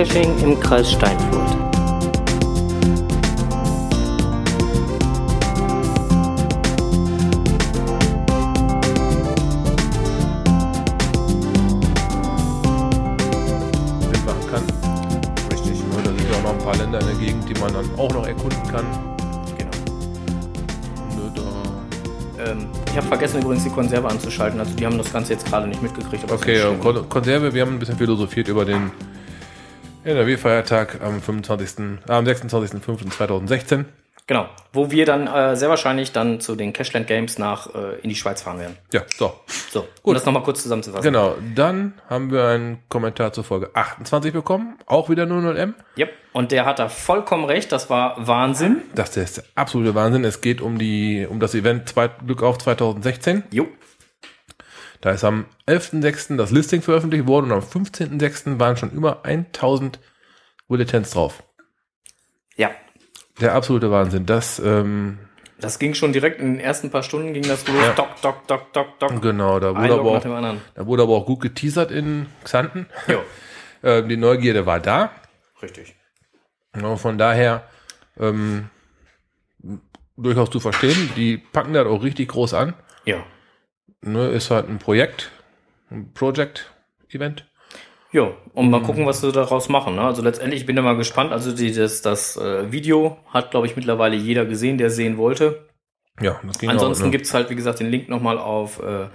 [0.00, 1.50] Geocaching im Kreis Steinfurt.
[14.08, 14.62] mitmachen kann.
[15.50, 15.80] Richtig.
[15.80, 17.90] Ne, da sind ja auch noch ein paar Länder in der Gegend, die man dann
[17.98, 18.86] auch noch erkunden kann.
[19.58, 19.70] Genau.
[21.34, 24.60] Da Ähm, ich habe vergessen übrigens die Konserve anzuschalten.
[24.60, 26.24] Also die haben das Ganze jetzt gerade nicht mitgekriegt.
[26.24, 26.62] aber Okay.
[26.80, 28.90] Kon Konserve, wir haben ein bisschen philosophiert über den
[30.04, 31.78] NRW-Feiertag am 25.,
[32.08, 33.84] äh, am 26.05.2016.
[34.26, 34.48] Genau.
[34.72, 38.14] Wo wir dann äh, sehr wahrscheinlich dann zu den Cashland Games nach äh, in die
[38.14, 38.76] Schweiz fahren werden.
[38.92, 39.34] Ja, so.
[39.70, 41.02] So, um das nochmal kurz zusammenzufassen.
[41.02, 45.74] Genau, dann haben wir einen Kommentar zur Folge 28 bekommen, auch wieder 00M.
[45.98, 46.12] Yep.
[46.32, 47.72] Und der hat da vollkommen recht.
[47.72, 48.82] Das war Wahnsinn.
[48.94, 50.24] Das ist der absolute Wahnsinn.
[50.24, 51.92] Es geht um die, um das Event
[52.24, 53.42] Glück auf 2016.
[53.50, 53.66] Jo.
[55.00, 56.36] Da ist am 11.06.
[56.36, 58.58] das Listing veröffentlicht worden und am 15.06.
[58.60, 59.98] waren schon über 1000
[60.68, 61.42] Bulletins drauf.
[62.56, 62.70] Ja.
[63.40, 64.26] Der absolute Wahnsinn.
[64.26, 65.18] Das, ähm,
[65.58, 67.76] Das ging schon direkt in den ersten paar Stunden ging das los.
[67.80, 67.92] Ja.
[67.92, 69.22] Dock, dock, dock, dock, dock.
[69.22, 72.86] genau, da wurde, aber auch, da wurde aber auch gut geteasert in Xanten.
[73.82, 75.10] Ähm, die Neugierde war da.
[75.62, 75.94] Richtig.
[76.78, 77.66] Ja, von daher
[78.18, 78.68] ähm,
[80.18, 81.10] durchaus zu verstehen.
[81.16, 82.74] Die packen das auch richtig groß an.
[83.06, 83.24] Ja.
[84.02, 85.30] Ne, ist halt ein Projekt,
[85.90, 87.46] ein Project-Event.
[88.12, 89.94] Jo, und mal gucken, was sie daraus machen.
[89.94, 90.02] Ne?
[90.02, 91.30] Also letztendlich ich bin ich mal gespannt.
[91.32, 95.68] Also die, das, das äh, Video hat, glaube ich, mittlerweile jeder gesehen, der sehen wollte.
[96.20, 97.12] Ja, das ging Ansonsten auch, ne?
[97.12, 99.06] gibt's halt, wie gesagt, den Link nochmal auf äh,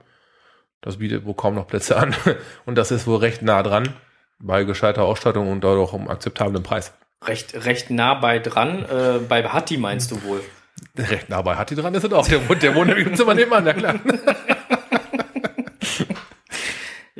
[0.80, 2.14] das bietet wohl kaum noch Plätze an.
[2.66, 3.94] Und das ist wohl recht nah dran
[4.40, 6.94] bei gescheiter Ausstattung und dadurch um akzeptablen Preis.
[7.22, 8.86] recht, recht nah bei dran.
[8.86, 10.40] Äh, bei Hatti meinst du wohl?
[10.96, 12.26] Recht nah bei Hatti dran ist es auch.
[12.26, 14.00] Der wohnt, der wohnt nämlich im Zimmer nebenan, ja klar.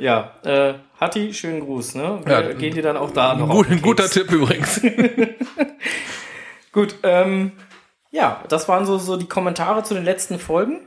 [0.01, 2.21] Ja, äh, Hatti, schönen Gruß, ne?
[2.25, 4.09] Wir Ja, gehen dir dann auch da noch Gut, auf guter.
[4.09, 4.81] Tipp übrigens.
[6.71, 7.51] Gut, ähm,
[8.09, 10.79] ja, das waren so, so die Kommentare zu den letzten Folgen.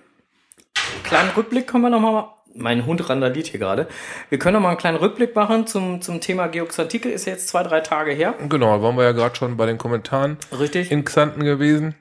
[1.05, 2.29] Kleinen Rückblick können wir noch mal.
[2.57, 3.87] Mein Hund randaliert hier gerade.
[4.31, 7.13] Wir können noch mal einen kleinen Rückblick machen zum, zum Thema Geoxartikel.
[7.13, 8.35] Ist ja jetzt zwei, drei Tage her.
[8.49, 10.91] Genau, waren wir ja gerade schon bei den Kommentaren Richtig.
[10.91, 11.95] in Xanten gewesen.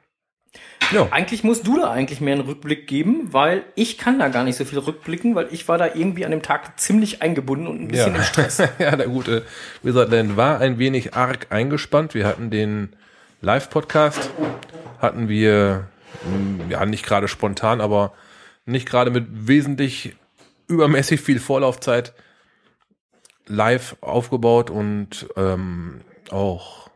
[0.91, 4.43] Ja, Eigentlich musst du da eigentlich mehr einen Rückblick geben, weil ich kann da gar
[4.43, 7.81] nicht so viel rückblicken, weil ich war da irgendwie an dem Tag ziemlich eingebunden und
[7.81, 8.19] ein bisschen ja.
[8.19, 8.57] im Stress.
[8.79, 9.45] ja, der gute
[9.81, 12.13] Wizardland war ein wenig arg eingespannt.
[12.13, 12.95] Wir hatten den
[13.41, 14.29] Live-Podcast,
[14.99, 15.87] hatten wir,
[16.25, 18.13] mh, ja, nicht gerade spontan, aber
[18.65, 20.15] nicht gerade mit wesentlich
[20.67, 22.13] übermäßig viel Vorlaufzeit
[23.45, 26.89] live aufgebaut und ähm, auch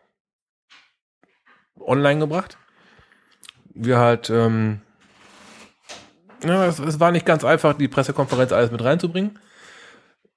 [1.79, 2.57] online gebracht.
[3.79, 4.81] Wir halt, ähm,
[6.43, 9.39] ja, es, es war nicht ganz einfach, die Pressekonferenz alles mit reinzubringen.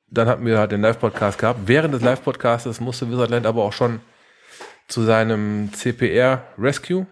[0.09, 1.61] Dann hatten wir halt den Live-Podcast gehabt.
[1.67, 4.01] Während des Live-Podcastes musste Wizardland aber auch schon
[4.89, 7.07] zu seinem CPR Rescue,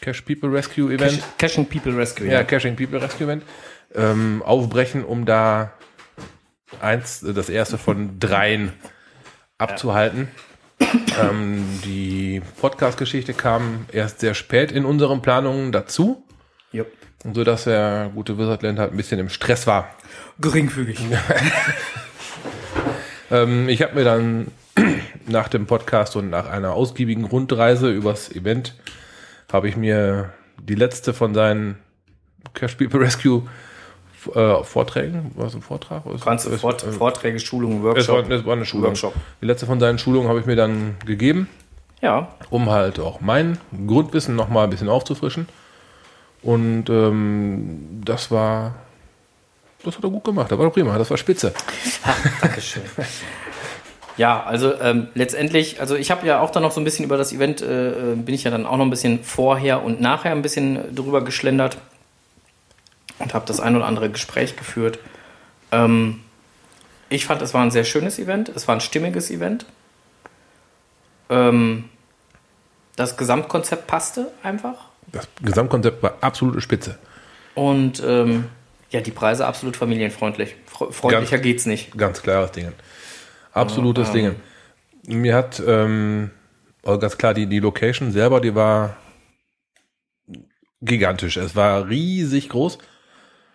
[0.00, 2.26] Cash People Rescue Event, Caching People Rescue.
[2.26, 3.42] ja, Caching People Rescue Event,
[3.94, 5.72] ähm, aufbrechen, um da
[6.80, 8.72] eins, das erste von dreien
[9.58, 10.28] abzuhalten.
[11.20, 16.24] Ähm, die Podcast-Geschichte kam erst sehr spät in unseren Planungen dazu,
[16.72, 16.88] Jupp.
[17.32, 19.90] so dass der gute Wizardland halt ein bisschen im Stress war.
[20.40, 21.00] Geringfügig.
[23.30, 24.48] Ähm, ich habe mir dann
[25.26, 28.74] nach dem Podcast und nach einer ausgiebigen Rundreise übers Event
[29.52, 31.78] habe ich mir die letzte von seinen
[32.54, 33.48] Cash People Rescue
[34.34, 36.02] äh, Vorträgen, war es ein Vortrag?
[36.24, 38.86] Ganze es- Vort äh, Vorträge, Schulungen, Es war, es war eine Schulung.
[38.88, 39.14] Workshop.
[39.40, 41.48] Die letzte von seinen Schulungen habe ich mir dann gegeben,
[42.00, 45.48] Ja, um halt auch mein Grundwissen noch mal ein bisschen aufzufrischen.
[46.42, 48.74] Und ähm, das war,
[49.84, 50.50] das hat er gut gemacht.
[50.50, 50.96] Das war doch prima.
[50.96, 51.52] Das war spitze.
[52.40, 52.82] Dankeschön.
[54.16, 57.16] Ja, also ähm, letztendlich, also ich habe ja auch dann noch so ein bisschen über
[57.16, 60.32] das Event, äh, äh, bin ich ja dann auch noch ein bisschen vorher und nachher
[60.32, 61.78] ein bisschen drüber geschlendert
[63.20, 64.98] und habe das ein oder andere Gespräch geführt.
[65.70, 66.20] Ähm,
[67.08, 69.66] ich fand, es war ein sehr schönes Event, es war ein stimmiges Event.
[71.28, 71.84] Ähm,
[72.96, 74.88] das Gesamtkonzept passte einfach.
[75.12, 76.98] Das Gesamtkonzept war absolute Spitze.
[77.54, 78.46] Und ähm,
[78.90, 80.56] ja, die Preise absolut familienfreundlich.
[80.66, 81.96] Fre freundlicher Ganz- geht's nicht.
[81.96, 82.72] Ganz klares Ding.
[83.52, 84.36] Absolutes Ding.
[85.06, 86.30] Mir hat, ähm,
[86.84, 88.96] also ganz klar, die, die Location selber, die war
[90.80, 91.36] gigantisch.
[91.36, 92.78] Es war riesig groß.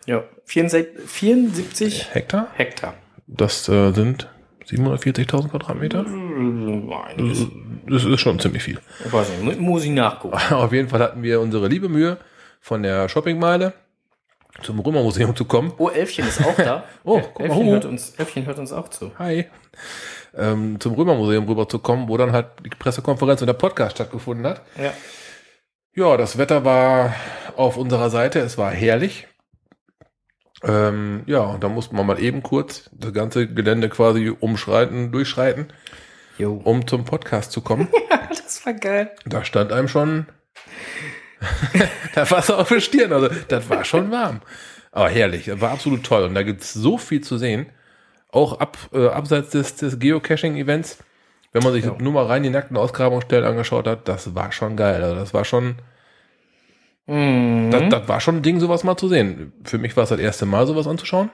[0.06, 2.48] Ja, 74, 74 Hektar?
[2.56, 2.94] Hektar.
[3.28, 4.30] Das äh, sind
[4.68, 6.06] 740.000 Quadratmeter.
[6.06, 7.48] Einiges.
[7.88, 8.80] Das ist schon ziemlich viel.
[9.06, 10.38] Ich weiß nicht, mu- muss ich nachgucken.
[10.54, 12.18] Auf jeden Fall hatten wir unsere liebe Mühe,
[12.62, 13.74] von der Shoppingmeile
[14.62, 15.74] zum Römermuseum zu kommen.
[15.78, 16.84] Oh, Elfchen ist auch da.
[17.04, 17.72] Oh, guck mal, Elfchen, oh.
[17.72, 19.12] hört uns, Elfchen hört uns auch zu.
[19.19, 19.46] Hi.
[20.36, 24.62] Ähm, zum Römermuseum rüberzukommen, wo dann halt die Pressekonferenz und der Podcast stattgefunden hat.
[24.81, 24.94] Ja.
[25.94, 27.13] Ja, das Wetter war
[27.56, 29.28] auf unserer Seite, es war herrlich.
[30.66, 35.68] Ähm, ja, und da musste man mal eben kurz das ganze Gelände quasi umschreiten, durchschreiten,
[36.38, 36.60] Jo.
[36.64, 37.88] um zum Podcast zu kommen.
[38.30, 39.12] Das war geil.
[39.26, 40.28] Da stand einem schon
[42.16, 43.12] da war es auf der Stirn.
[43.14, 44.42] Also, das war schon warm.
[44.92, 46.24] Aber herrlich, das war absolut toll.
[46.24, 47.68] Und da gibt's so viel zu sehen.
[48.32, 51.00] Auch ab, äh, abseits des, des Geocaching-Events.
[51.54, 51.96] Wenn man sich Ja.
[52.00, 55.04] nur mal rein die nackten Ausgrabungsstellen angeschaut hat, das war schon geil.
[55.04, 55.76] Also das war schon,
[57.07, 57.69] Mhm.
[57.72, 59.54] das, das war schon ein Ding, sowas mal zu sehen.
[59.63, 61.30] Für mich war es das erste Mal, sowas anzuschauen.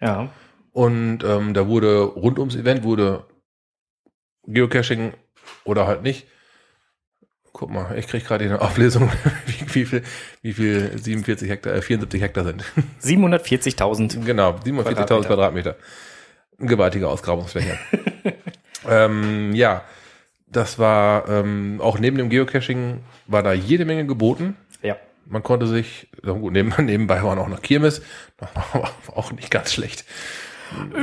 [0.00, 0.30] ja.
[0.72, 3.24] Und ähm, da wurde rund ums Event wurde
[4.46, 5.14] Geocaching
[5.64, 6.26] oder halt nicht.
[7.52, 9.10] Guck mal, ich krieg gerade eine Auflesung,
[9.46, 10.02] wie, wie viel,
[10.42, 12.64] wie viel 47 Hektar, äh, 74 Hektar sind.
[13.02, 14.24] 740.000.
[14.24, 15.26] genau, 47.000 Quadratmeter.
[15.26, 15.76] Quadratmeter.
[16.58, 17.76] Eine gewaltige Ausgrabungsfläche.
[18.88, 19.82] ähm, ja,
[20.50, 21.24] das war
[21.80, 24.56] auch auch neben dem Geocaching war da jede Menge geboten.
[24.82, 24.96] Ja.
[25.26, 28.02] Man konnte sich, gut, neben, nebenbei war noch noch Kirmes,
[29.14, 30.04] auch nicht ganz schlecht.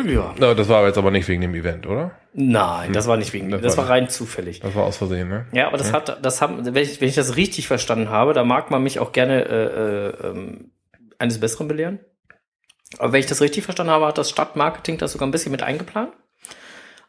[0.05, 0.33] Ja.
[0.37, 2.11] Na, das war jetzt aber nicht wegen dem Event, oder?
[2.33, 4.61] Nein, das war nicht wegen Das Das, war rein zufällig.
[4.61, 5.45] Das war aus Versehen, ne?
[5.51, 8.43] Ja, aber das hat, das haben, wenn ich, wenn ich das richtig verstanden habe, da
[8.43, 10.71] mag man mich auch gerne äh, äh, ähm,
[11.19, 11.99] eines Besseren belehren.
[12.97, 15.63] Aber wenn ich das richtig verstanden habe, hat das Stadtmarketing das sogar ein bisschen mit
[15.63, 16.13] eingeplant.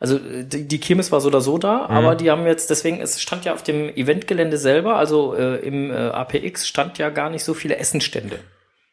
[0.00, 3.20] Also die, die Kirmes war so oder so da, aber die haben jetzt, deswegen, es
[3.20, 7.42] stand ja auf dem Eventgelände selber, also äh, im äh, APX stand ja gar nicht
[7.42, 8.38] so viele Essenstände.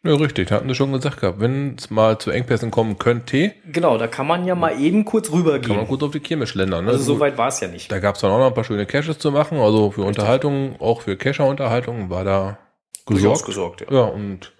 [0.03, 1.39] Ja, richtig, hatten sie schon gesagt gehabt.
[1.39, 5.29] Wenn es mal zu Engpässen kommen könnte, Genau, da kann man ja mal eben kurz
[5.29, 5.87] kann man rübergehen.
[5.87, 6.85] kurz auf die Kirmes schlendern.
[6.85, 6.91] Ne?
[6.91, 7.91] Also so weit war es ja nicht.
[7.91, 10.79] Da gab es dann auch noch ein paar schöne Caches zu machen, also für Unterhaltung,
[10.79, 12.59] auch für Cacher-Unterhaltung war da
[13.07, 13.45] gesorgt.
[13.45, 13.87] gesorgt, ja.
[13.91, 14.53] Ja, und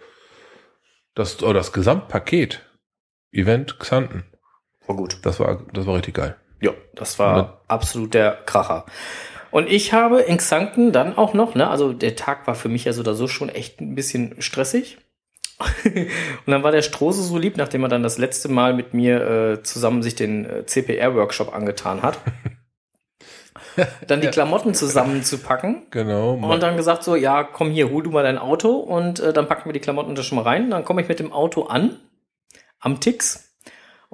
[1.13, 2.61] das, oh, das Gesamtpaket,
[3.31, 4.25] Event Xanten,
[4.87, 5.17] War gut.
[5.23, 6.35] das war, das war richtig geil.
[6.61, 7.57] Ja, das war Ja.
[7.67, 8.85] absolut der Kracher.
[9.51, 12.85] Und ich habe in Xanten dann auch noch, ne, also der Tag war für mich
[12.85, 14.97] ja so oder so schon echt ein bisschen stressig.
[15.85, 19.21] und dann war der Strose so lieb, nachdem er dann das letzte Mal mit mir
[19.53, 22.19] äh, zusammen sich den äh, CPR-Workshop angetan hat,
[24.07, 24.27] dann die.
[24.27, 26.33] Klamotten zusammenzupacken Genau.
[26.33, 29.47] und dann gesagt so, ja, komm hier, hol du mal dein Auto und äh, dann
[29.47, 30.69] packen wir die Klamotten da schon mal rein.
[30.69, 31.97] Dann komme ich mit dem Auto an,
[32.79, 33.54] am Tix.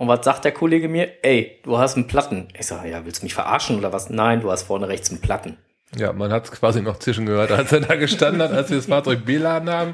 [0.01, 1.09] Und was sagt der Kollege mir?
[1.21, 2.47] Ey, du hast einen Platten.
[2.57, 4.09] Ich sage, ja, willst du mich verarschen oder was?
[4.09, 5.57] Nein, du hast vorne rechts einen Platten.
[5.95, 8.77] Ja, man hat es quasi noch zischen gehört, als er da gestanden hat, als wir
[8.77, 9.93] das Fahrzeug beladen haben.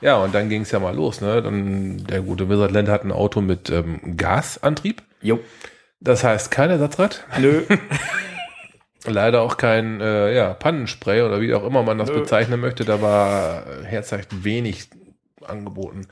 [0.00, 1.20] Ja, und dann ging es ja mal los.
[1.20, 1.40] Ne?
[1.40, 5.02] Dann, der gute Wizardland hat ein Auto mit ähm, Gasantrieb.
[5.22, 5.38] Jo.
[6.00, 7.24] Das heißt kein Ersatzrad.
[7.38, 7.62] Nö.
[9.06, 12.18] Leider auch kein äh, ja, Pannenspray oder wie auch immer man das Nö.
[12.18, 12.84] bezeichnen möchte.
[12.84, 14.88] Da war äh, herzhaft wenig
[15.48, 16.06] angeboten.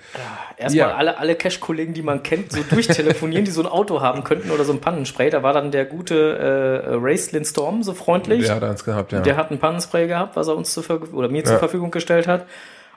[0.56, 0.94] Erstmal Ja.
[0.96, 4.64] alle, alle Cash-Kollegen, die man kennt, so durchtelefonieren, die so ein Auto haben könnten oder
[4.64, 5.30] so ein Pannenspray.
[5.30, 8.46] Da war dann der gute äh, Racelin Storm so freundlich.
[8.46, 9.20] Der hat eins gehabt, ja.
[9.20, 11.44] Der hat ein Pannenspray gehabt, was er uns zur Ver oder mir Ja.
[11.46, 12.46] zur Verfügung gestellt hat.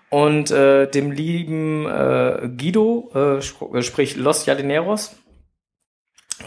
[0.10, 5.16] Und äh, dem lieben äh, Guido, äh, äh, sprich Los Jalineros,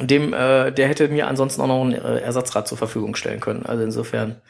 [0.00, 3.64] dem, äh, der hätte mir ansonsten auch noch ein äh, Ersatzrad zur Verfügung stellen können.
[3.66, 4.40] Also insofern.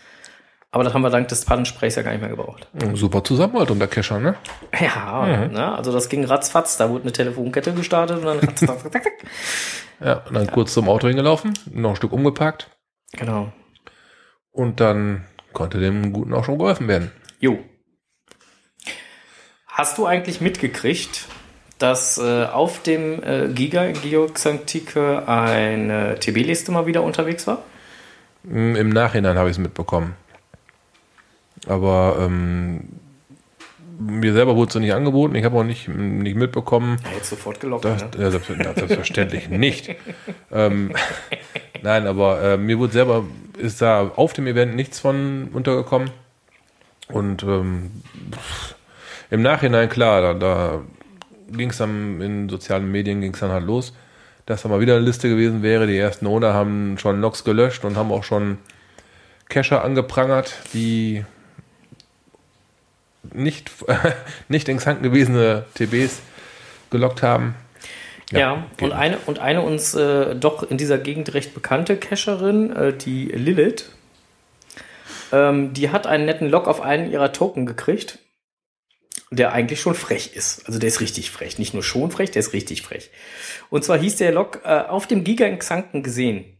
[0.70, 2.68] Aber das haben wir dank des Pannensprays ja gar nicht mehr gebraucht.
[2.94, 4.34] Super Zusammenhalt unter Kescher, ne?
[4.78, 5.52] Ja, Mhm.
[5.54, 5.74] ne?
[5.74, 6.76] also das ging ratzfatz.
[6.76, 9.12] Da wurde eine Telefonkette gestartet und dann ratzfatz, zack, zack, zack.
[10.00, 12.68] Ja, und dann kurz zum Auto hingelaufen, noch ein Stück umgeparkt
[13.12, 13.50] Genau.
[14.52, 17.10] und dann konnte dem Guten auch schon geholfen werden.
[17.40, 17.58] Jo.
[19.66, 21.26] Hast du eigentlich mitgekriegt,
[21.78, 27.62] dass äh, auf dem äh, Giga in Geoxantike eine TB-Liste mal wieder unterwegs war?
[28.42, 30.14] Mm, Im Nachhinein habe ich es mitbekommen.
[31.68, 32.80] Aber ähm,
[34.00, 35.34] mir selber wurde es so nicht angeboten.
[35.34, 36.98] Ich habe auch nicht, nicht mitbekommen.
[37.04, 37.84] Ja, jetzt sofort gelockt.
[37.84, 38.10] Das, ne?
[38.18, 39.94] ja, selbst- ja, selbstverständlich nicht.
[40.52, 40.92] ähm,
[41.82, 43.24] Nein, aber äh, mir wurde selber,
[43.56, 46.10] ist da auf dem Event nichts von untergekommen.
[47.08, 47.90] Und ähm,
[49.30, 50.80] im Nachhinein, klar, da, da
[51.50, 53.94] ging es dann in sozialen Medien ging es dann halt los,
[54.46, 55.86] dass da mal wieder eine Liste gewesen wäre.
[55.86, 58.58] Die ersten Owner haben schon Logs gelöscht und haben auch schon
[59.48, 61.24] Cacher angeprangert, die
[63.32, 63.70] nicht,
[64.48, 66.20] nicht in Xanten gewesene TBs
[66.90, 67.54] gelockt haben.
[68.30, 72.92] Ja, und eine, und eine uns äh, doch in dieser Gegend recht bekannte Cacherin, äh,
[72.92, 73.90] die Lilith,
[75.32, 78.18] ähm, die hat einen netten Log auf einen ihrer Token gekriegt,
[79.30, 80.66] der eigentlich schon frech ist.
[80.66, 81.58] Also der ist richtig frech.
[81.58, 83.10] Nicht nur schon frech, der ist richtig frech.
[83.70, 86.57] Und zwar hieß der Log äh, auf dem Giga in Xanten gesehen.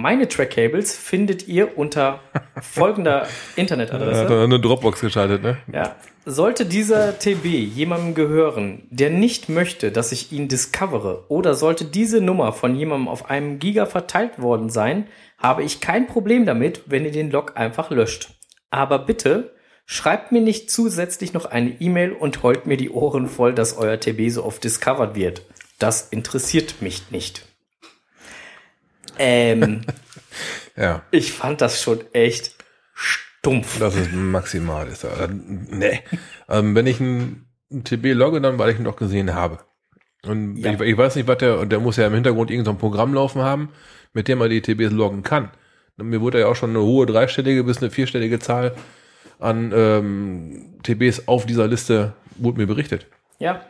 [0.00, 2.20] Meine Track-Cables findet ihr unter
[2.62, 3.26] folgender
[3.56, 4.26] Internetadresse.
[4.26, 5.58] Hat eine Dropbox geschaltet, ne?
[5.72, 5.96] Ja.
[6.24, 12.20] Sollte dieser TB jemandem gehören, der nicht möchte, dass ich ihn discovere, oder sollte diese
[12.20, 17.04] Nummer von jemandem auf einem Giga verteilt worden sein, habe ich kein Problem damit, wenn
[17.04, 18.28] ihr den Log einfach löscht.
[18.70, 19.52] Aber bitte
[19.84, 23.98] schreibt mir nicht zusätzlich noch eine E-Mail und heult mir die Ohren voll, dass euer
[23.98, 25.42] TB so oft discovered wird.
[25.80, 27.47] Das interessiert mich nicht.
[29.18, 29.80] Ähm,
[30.76, 32.54] Ja, ich fand das schon echt
[32.94, 33.78] stumpf.
[33.80, 34.86] das ist maximal.
[34.86, 35.28] Ist da.
[35.28, 36.00] Nee.
[36.48, 37.46] Ähm, wenn ich ein
[37.84, 39.58] TB logge, dann weil ich ihn doch gesehen habe.
[40.24, 40.72] Und Ja.
[40.72, 42.80] ich, ich weiß nicht, was der, und der muss ja im Hintergrund irgendein so ein
[42.80, 43.70] Programm laufen haben,
[44.12, 45.50] mit dem man die TBs loggen kann.
[45.96, 48.74] Und mir wurde ja auch schon eine hohe dreistellige bis eine vierstellige Zahl
[49.40, 53.06] an ähm, TBs auf dieser Liste wurde mir berichtet.
[53.40, 53.62] Ja,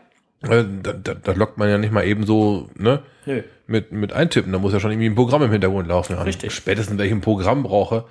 [0.43, 3.03] Äh, Da, da, da loggt man ja nicht mal eben so, ne?
[3.25, 3.43] nö.
[3.69, 4.53] Mit, mit eintippen.
[4.53, 6.17] Da muss ja schon irgendwie ein Programm im Hintergrund laufen.
[6.17, 6.53] Ja, Richtig.
[6.55, 8.07] Spätestens, wenn ich ein Programm brauche,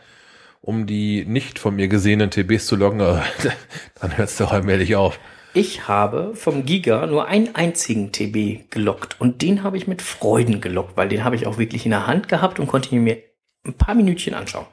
[0.62, 3.20] um die nicht von mir gesehenen TBs zu loggen, äh,
[4.00, 5.20] dann hört es doch allmählich auf.
[5.54, 10.62] Ich habe vom Giga nur einen einzigen TB gelockt und den habe ich mit Freuden
[10.62, 13.18] gelockt, weil den habe ich auch wirklich in der Hand gehabt und konnte ihn mir
[13.66, 14.68] ein paar Minütchen anschauen.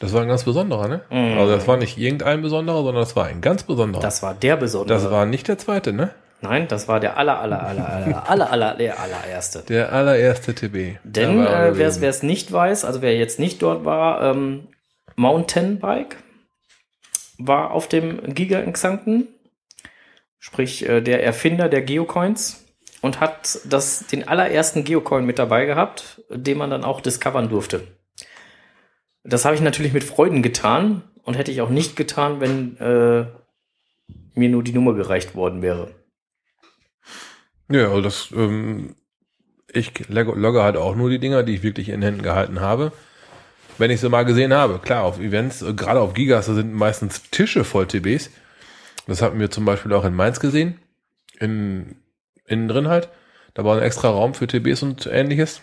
[0.00, 1.02] Das war ein ganz besonderer, ne?
[1.10, 1.38] Mhm.
[1.38, 4.02] Also das war nicht irgendein besonderer, sondern das war ein ganz besonderer.
[4.02, 4.98] Das war der besondere.
[4.98, 6.10] das war nicht der zweite, ne?
[6.44, 9.62] Nein, das war der aller, aller, aller, aller, aller, aller, der allererste.
[9.66, 10.98] Der allererste TB.
[11.02, 14.68] Denn äh, wer es nicht weiß, also wer jetzt nicht dort war, ähm,
[15.16, 16.16] Mountainbike
[17.38, 19.28] war auf dem Giga in Xanten,
[20.38, 22.62] sprich äh, der Erfinder der Geocoins
[23.00, 27.88] und hat das, den allerersten Geocoin mit dabei gehabt, den man dann auch discovern durfte.
[29.22, 33.24] Das habe ich natürlich mit Freuden getan und hätte ich auch nicht getan, wenn äh,
[34.34, 36.03] mir nur die Nummer gereicht worden wäre.
[37.70, 38.96] Ja, also das, ähm,
[39.72, 42.92] ich log- logge halt auch nur die Dinger, die ich wirklich in Händen gehalten habe.
[43.78, 46.72] Wenn ich sie mal gesehen habe, klar, auf Events, äh, gerade auf Gigas, da sind
[46.74, 48.30] meistens Tische voll TBs.
[49.06, 50.78] Das hatten wir zum Beispiel auch in Mainz gesehen.
[51.40, 51.96] In,
[52.46, 53.08] innen drin halt.
[53.54, 55.62] Da war ein extra Raum für TBs und ähnliches.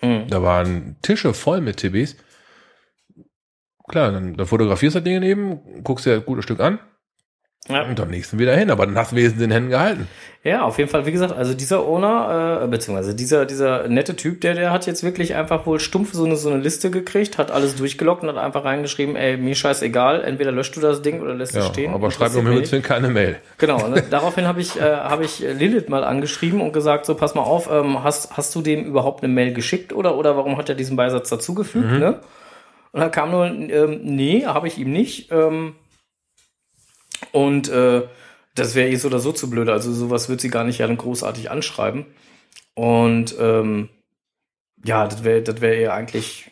[0.00, 0.26] Hm.
[0.28, 2.16] Da waren Tische voll mit TBs.
[3.88, 6.78] Klar, dann, dann fotografierst du das Ding daneben, guckst dir ein gutes Stück an
[7.68, 7.82] Ja.
[7.84, 10.08] und am nächsten wieder hin, aber dann hast du wenigstens in den Händen gehalten.
[10.42, 14.40] Ja, auf jeden Fall, wie gesagt, also dieser Owner, äh, beziehungsweise dieser, dieser nette Typ,
[14.40, 17.52] der, der hat jetzt wirklich einfach wohl stumpf so eine, so eine Liste gekriegt, hat
[17.52, 21.34] alles durchgelockt und hat einfach reingeschrieben, ey, mir scheißegal, entweder löscht du das Ding oder
[21.34, 21.94] lässt es Ja, stehen.
[21.94, 23.36] aber schreib mir um Himmels Willen keine Mail.
[23.58, 27.36] Genau, und daraufhin habe ich, äh, habe ich Lilith mal angeschrieben und gesagt, so pass
[27.36, 30.68] mal auf, ähm, hast, hast du dem überhaupt eine Mail geschickt oder, oder warum hat
[30.68, 31.98] er diesen Beisatz dazugefügt, Mhm.
[32.00, 32.18] ne?
[32.90, 35.30] Und dann kam nur, ähm, nee, habe ich ihm nicht.
[35.32, 35.76] Ähm,
[37.30, 38.02] und äh,
[38.54, 39.68] das wäre eh so oder so zu blöd.
[39.68, 42.06] Also sowas wird sie gar nicht ja dann großartig anschreiben.
[42.74, 43.88] Und ähm,
[44.84, 46.50] ja, das wäre das wäre ihr eigentlich.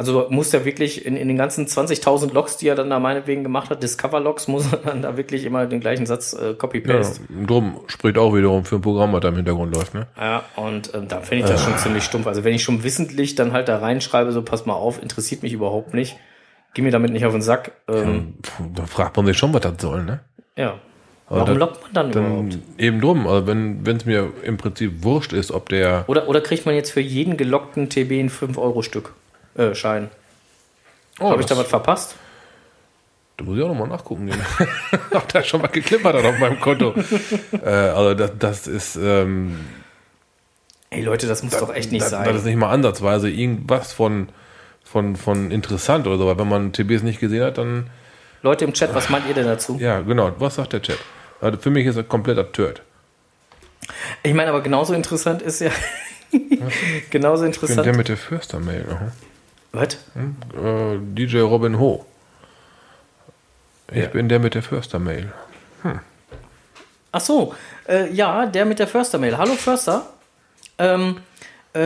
[0.00, 3.42] Also muss er wirklich in, in den ganzen 20.000 Logs, die er dann da meinetwegen
[3.42, 7.22] gemacht hat, Discover-Logs, muss er dann da wirklich immer den gleichen Satz äh, Ja, copy-paste.
[7.44, 10.06] drum spricht auch wiederum für ein Programm, was da im Hintergrund läuft, ne?
[10.16, 10.44] Ja.
[10.54, 12.28] und ähm, da finde ich das schon ziemlich stumpf.
[12.28, 15.52] Also wenn ich schon wissentlich dann halt da reinschreibe, so pass mal auf, interessiert mich
[15.52, 16.16] überhaupt nicht,
[16.78, 17.72] geh mir damit nicht auf den Sack.
[17.88, 20.20] Ähm, Puh, Da fragt man sich schon, was das soll, ne?
[20.54, 20.78] ja.
[21.26, 22.52] Aber Warum lockt man dann, überhaupt?
[22.54, 26.04] Dann eben drum, also wenn es mir im Prinzip wurscht ist, ob der.
[26.06, 29.12] Oder, oder kriegt man jetzt für jeden gelockten TB ein 5-Euro-Stück
[29.56, 30.08] äh, Schein?
[31.20, 32.14] Oh, Habe ich da was verpasst?
[33.36, 34.30] Da muss ich auch nochmal nachgucken,
[35.10, 36.94] ob da schon mal geklippert hat auf meinem Konto.
[37.62, 39.58] äh, also das, das ist, ähm,
[40.90, 42.24] Ey Leute, das muss doch echt nicht das, sein.
[42.24, 44.28] das ist nicht mal ansatzweise irgendwas von,
[44.90, 47.88] von, von interessant oder so, weil wenn man TBs nicht gesehen hat, dann,
[48.42, 49.76] Leute im Chat, was meint ihr denn dazu?
[49.80, 50.98] ja, genau, was sagt der Chat?
[51.40, 52.82] Also für mich ist er kompletter Turd.
[54.22, 55.70] Ich meine, aber genauso interessant ist ja.
[57.10, 57.96] genauso Ich bin der interessant.
[57.96, 58.84] mit der Förster-Mail.
[58.90, 59.12] aha.
[59.72, 59.94] Was?
[59.94, 62.04] Äh, DJ Robin Ho.
[63.92, 64.06] Ich Ja.
[64.08, 65.32] bin der mit der Förster-Mail.
[67.12, 67.54] Ach so,
[67.88, 69.36] äh, ja, der mit der Förster-Mail.
[69.38, 70.06] Hallo Förster.
[70.78, 71.18] Ähm,
[71.74, 71.80] Äh,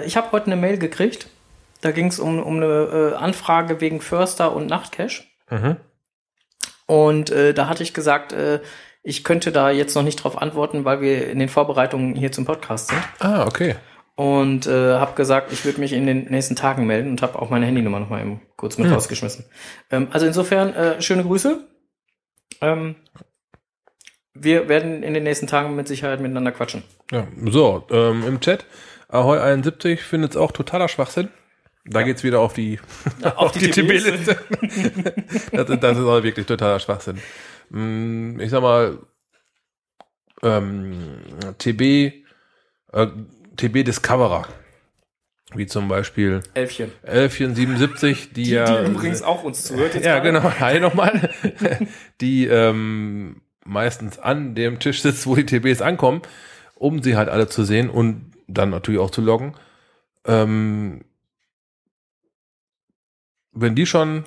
[0.00, 1.28] äh, ich habe heute eine Mail gekriegt.
[1.80, 5.30] Da ging es um, um eine äh, Anfrage wegen Förster und Nachtcash.
[5.50, 5.76] Mhm.
[6.86, 8.60] Und äh, da hatte ich gesagt, äh,
[9.02, 12.44] ich könnte da jetzt noch nicht drauf antworten, weil wir in den Vorbereitungen hier zum
[12.44, 13.02] Podcast sind.
[13.20, 13.76] Ah, okay.
[14.16, 17.50] Und äh, habe gesagt, ich würde mich in den nächsten Tagen melden und habe auch
[17.50, 18.94] meine Handynummer noch mal eben kurz mit Hm.
[18.94, 19.44] rausgeschmissen.
[19.90, 21.60] Ähm, also insofern, äh, schöne Grüße.
[22.60, 22.96] Ähm,
[24.34, 26.82] wir werden in den nächsten Tagen mit Sicherheit miteinander quatschen.
[27.12, 28.66] Ja, so, ähm, im Chat,
[29.08, 31.28] Ahoy 71 findet es auch totaler Schwachsinn.
[31.84, 32.78] Da geht's wieder auf die,
[33.36, 34.04] auf die TBs.
[34.04, 34.38] TB-Liste.
[35.52, 37.18] das, ist- das ist auch wirklich totaler Schwachsinn.
[37.70, 38.98] Mm, Ich sag mal,
[40.42, 41.18] ähm,
[41.58, 41.80] TB,
[42.92, 43.06] äh,
[43.56, 44.46] TB Discoverer,
[45.54, 46.92] wie zum Beispiel Elfchen.
[47.02, 48.82] Elfchen 77, die, Die, ja.
[48.82, 49.94] die übrigens auch uns zuhört.
[49.94, 51.30] Jetzt ja, genau, hi nochmal.
[52.20, 56.22] die ähm, meistens an dem Tisch sitzt, wo die TBs ankommen,
[56.74, 59.54] um sie halt alle zu sehen und dann natürlich auch zu loggen.
[60.24, 61.04] Ähm,
[63.60, 64.24] wenn die schon,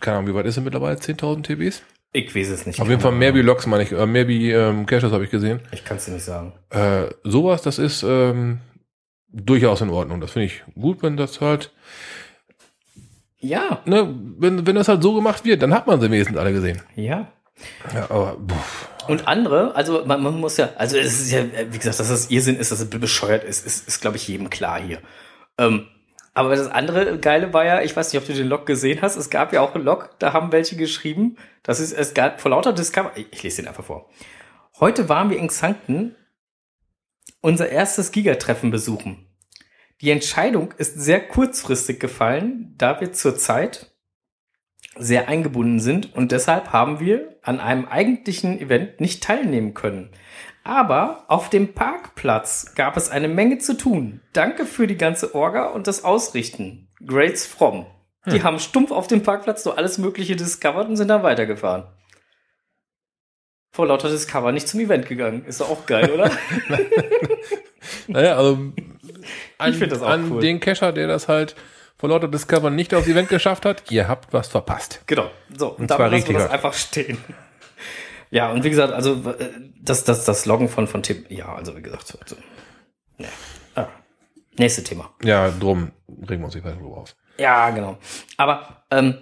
[0.00, 0.96] keine Ahnung, wie weit ist sie mittlerweile?
[0.96, 1.82] 10.000 TBs?
[2.14, 2.80] Ich weiß es nicht.
[2.80, 5.30] Auf jeden Fall mehr wie Logs, meine ich, äh, mehr wie ähm, Caches habe ich
[5.30, 5.60] gesehen.
[5.72, 6.52] Ich kann es dir nicht sagen.
[6.70, 8.58] Äh, sowas, das ist ähm,
[9.32, 10.20] durchaus in Ordnung.
[10.20, 11.72] Das finde ich gut, wenn das halt,
[13.38, 16.52] Ja, ne, wenn, wenn das halt so gemacht wird, dann hat man sie wenigstens alle
[16.52, 16.82] gesehen.
[16.96, 17.32] ja.
[17.94, 21.78] Ja, aber pff, Und andere, also man, man muss ja, also es ist ja, wie
[21.78, 24.80] gesagt, dass das Irrsinn ist, dass es bescheuert ist, ist, ist glaube ich, jedem klar
[24.80, 24.98] hier.
[25.58, 25.86] Ähm,
[26.34, 29.16] aber das andere Geile war ja, ich weiß nicht, ob du den Log gesehen hast,
[29.16, 32.50] es gab ja auch einen Log, da haben welche geschrieben, das ist, es gab vor
[32.50, 34.08] lauter Discover, ich, ich lese den einfach vor.
[34.80, 36.16] Heute waren wir in Xanten
[37.40, 39.26] unser erstes Gigatreffen besuchen.
[40.00, 43.92] Die Entscheidung ist sehr kurzfristig gefallen, da wir zurzeit
[44.96, 50.10] sehr eingebunden sind und deshalb haben wir an einem eigentlichen Event nicht teilnehmen können.
[50.64, 54.20] Aber auf dem Parkplatz gab es eine Menge zu tun.
[54.32, 56.88] Danke für die ganze Orga und das Ausrichten.
[57.04, 57.86] Grades from.
[58.26, 61.84] Die haben stumpf auf dem Parkplatz so alles Mögliche discovered und sind dann weitergefahren.
[63.72, 65.44] Vor lauter Discover nicht zum Event gegangen.
[65.44, 66.30] Ist doch auch geil, oder?
[68.06, 68.72] naja, also
[69.58, 70.40] an, find das auch an cool.
[70.40, 71.56] den Cacher, der das halt
[71.96, 75.02] vor lauter Discover nicht aufs Event geschafft hat, ihr habt was verpasst.
[75.06, 75.30] Genau.
[75.56, 77.18] So, und, Und dann zwar lassen wir das einfach stehen.
[78.32, 79.50] Ja, und wie gesagt, also äh,
[79.82, 82.36] das, das, das Loggen von, von Tipp, ja, also wie gesagt, also,
[83.18, 83.28] ja.
[83.74, 83.88] Ah.
[84.56, 85.10] Nächste Thema.
[85.22, 87.14] Ja, drum regen wir uns nicht weiter drüber auf.
[87.36, 87.98] Ja, genau.
[88.38, 89.18] Aber ähm,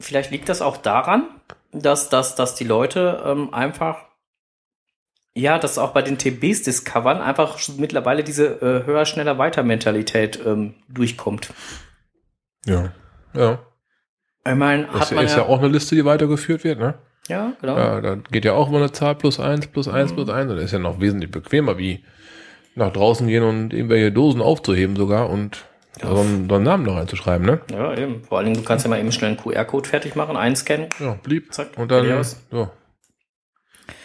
[0.00, 1.28] vielleicht liegt das auch daran,
[1.72, 4.06] dass, dass, dass die Leute ähm, einfach,
[5.34, 10.40] ja, dass auch bei den TBs discovern einfach mittlerweile diese äh, höher, schneller, weiter Mentalität
[10.46, 11.52] ähm, durchkommt.
[12.64, 12.94] Ja.
[13.34, 13.58] Ja.
[14.46, 16.98] Ich meine, Das hat man ist ja, ja auch eine Liste, die weitergeführt wird, ne?
[17.30, 17.76] Ja, genau.
[17.78, 20.16] Ja, da geht ja auch immer eine Zahl plus eins, plus eins, Mhm.
[20.16, 20.50] plus eins.
[20.50, 22.04] Und das ist ja noch wesentlich bequemer, wie
[22.74, 25.64] nach draußen gehen und irgendwelche Dosen aufzuheben sogar und
[26.02, 26.08] Ja.
[26.14, 27.60] so, einen, so einen Namen noch reinzuschreiben, ne?
[27.70, 28.22] Ja, eben.
[28.24, 30.86] Vor allen Dingen, du kannst ja mal eben schnell einen QR-Code fertig machen, einscannen.
[31.00, 31.52] Ja, blieb.
[31.52, 32.70] Zack, Und dann, ja.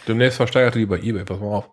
[0.08, 1.70] Demnächst versteigerte die bei Ebay, pass mal auf.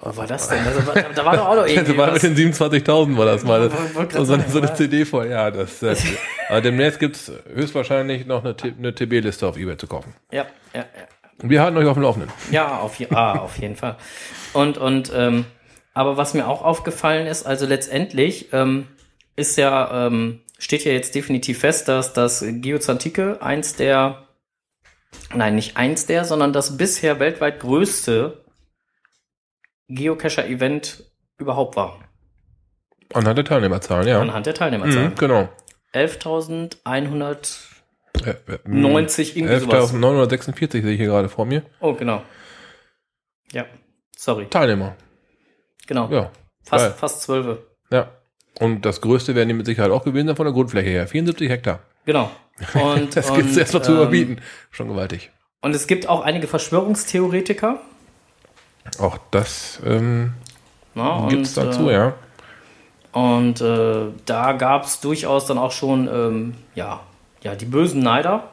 [0.00, 0.58] Was war das denn?
[0.66, 3.44] Also, da, da war doch auch noch irgendwie Das war mit den 27.000 war das
[3.44, 3.68] mal.
[3.68, 5.50] Grad So eine, so eine CD voll, ja.
[5.50, 5.94] Das, äh,
[6.48, 10.14] aber demnächst gibt's höchstwahrscheinlich noch eine, eine TB-Liste auf Ebay zu kaufen.
[10.32, 10.86] Ja, ja, ja.
[11.42, 12.30] Wir halten euch auf dem Laufenden.
[12.50, 13.96] Ja, auf, je- ah, auf jeden Fall.
[14.52, 15.44] Und, und, ähm,
[15.92, 18.86] aber was mir auch aufgefallen ist, also letztendlich ähm,
[19.36, 24.24] ist ja, ähm, steht ja jetzt definitiv fest, dass das Geozantike eins der,
[25.34, 28.43] nein, nicht eins der, sondern das bisher weltweit größte
[29.88, 31.04] Geocacher-Event
[31.38, 32.00] überhaupt war.
[33.12, 34.20] Anhand der Teilnehmerzahlen, ja.
[34.20, 35.10] Anhand der Teilnehmerzahlen.
[35.10, 35.48] Mhm, genau.
[35.92, 36.76] 11.190
[38.24, 39.92] Äh, äh, irgendwie sowas.
[39.94, 41.62] 11.946 sehe ich hier gerade vor mir.
[41.80, 42.22] Oh, genau.
[43.52, 43.66] Ja,
[44.16, 44.46] sorry.
[44.48, 44.96] Teilnehmer.
[45.86, 46.08] Genau.
[46.10, 46.30] Ja.
[46.64, 46.94] Fast, geil.
[46.96, 47.58] fast zwölf.
[47.90, 48.10] Ja.
[48.58, 51.06] Und das größte werden die mit Sicherheit auch gewesen sein von der Grundfläche her.
[51.06, 51.80] 74 Hektar.
[52.06, 52.30] Genau.
[52.74, 54.40] Und, Das gibt's und, erstmal zu ähm, überbieten.
[54.70, 55.32] Schon gewaltig.
[55.60, 57.80] Und es gibt auch einige Verschwörungstheoretiker.
[58.98, 60.34] Auch das ähm,
[60.94, 62.14] Na, gibt's und, dazu, äh, ja.
[63.12, 67.00] Und äh, da gab es durchaus dann auch schon, ähm, ja,
[67.42, 68.44] ja, die bösen Neider,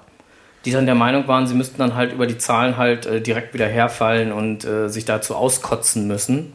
[0.65, 3.53] die dann der Meinung waren, sie müssten dann halt über die Zahlen halt äh, direkt
[3.53, 6.53] wieder herfallen und äh, sich dazu auskotzen müssen.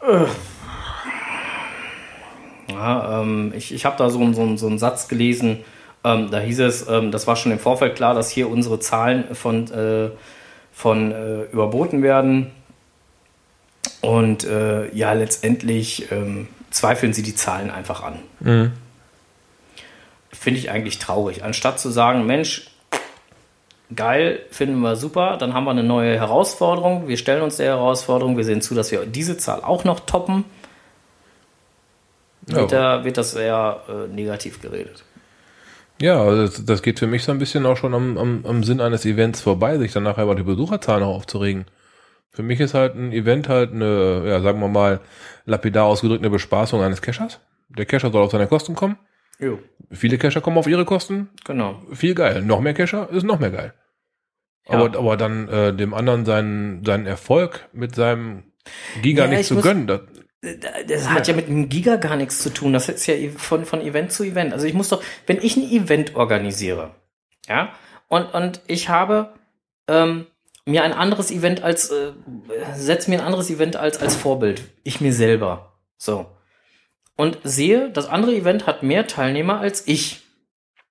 [0.00, 0.24] Äh.
[2.72, 5.58] Ja, ähm, ich ich habe da so, einen- so, so einen Satz gelesen,
[6.04, 9.34] ähm, da hieß es, ähm, das war schon im Vorfeld klar, dass hier unsere Zahlen
[9.34, 10.10] von, äh,
[10.72, 12.50] von äh, überboten werden.
[14.00, 18.18] Und äh, ja, letztendlich ähm, zweifeln sie die Zahlen einfach an.
[18.40, 18.72] Mhm.
[20.32, 21.44] Finde ich eigentlich traurig.
[21.44, 22.70] Anstatt zu sagen, Mensch,
[23.94, 25.36] geil, finden wir super.
[25.36, 27.06] Dann haben wir eine neue Herausforderung.
[27.06, 28.36] Wir stellen uns der Herausforderung.
[28.36, 30.44] Wir sehen zu, dass wir diese Zahl auch noch toppen.
[32.46, 35.04] Wird, da, wird das eher äh, negativ geredet.
[36.00, 38.64] Ja, also das, das geht für mich so ein bisschen auch schon am, am, am
[38.64, 41.66] Sinn eines Events vorbei, sich dann nachher über die Besucherzahlen noch aufzuregen.
[42.30, 45.00] Für mich ist halt ein Event halt eine, ja, sagen wir mal,
[45.44, 47.40] lapidar ausgedrückt eine Bespaßung eines Cachers.
[47.68, 48.96] Der Cacher soll auf seine Kosten kommen.
[49.38, 49.58] Jo,
[49.90, 51.28] Viele Cacher kommen auf ihre Kosten.
[51.44, 51.82] genau.
[51.92, 52.42] Viel geil.
[52.42, 53.74] Noch mehr Cacher ist noch mehr geil.
[54.68, 54.74] Ja.
[54.78, 58.44] Aber, aber dann äh, dem anderen seinen, seinen Erfolg mit seinem
[59.02, 60.00] Giga Ja, nicht ich zu muss- gönnen, das,
[60.88, 62.72] Das hat ja mit einem Giga gar nichts zu tun.
[62.72, 64.52] Das ist ja von, von Event zu Event.
[64.52, 66.96] Also ich muss doch, wenn ich ein Event organisiere,
[67.48, 67.72] ja,
[68.08, 69.32] und, und ich habe
[69.88, 70.26] ähm,
[70.64, 72.12] mir ein anderes Event als, äh,
[72.74, 74.62] setze mir ein anderes Event als, als Vorbild.
[74.82, 75.72] Ich mir selber.
[75.96, 76.26] So.
[77.16, 80.22] Und sehe, das andere Event hat mehr Teilnehmer als ich.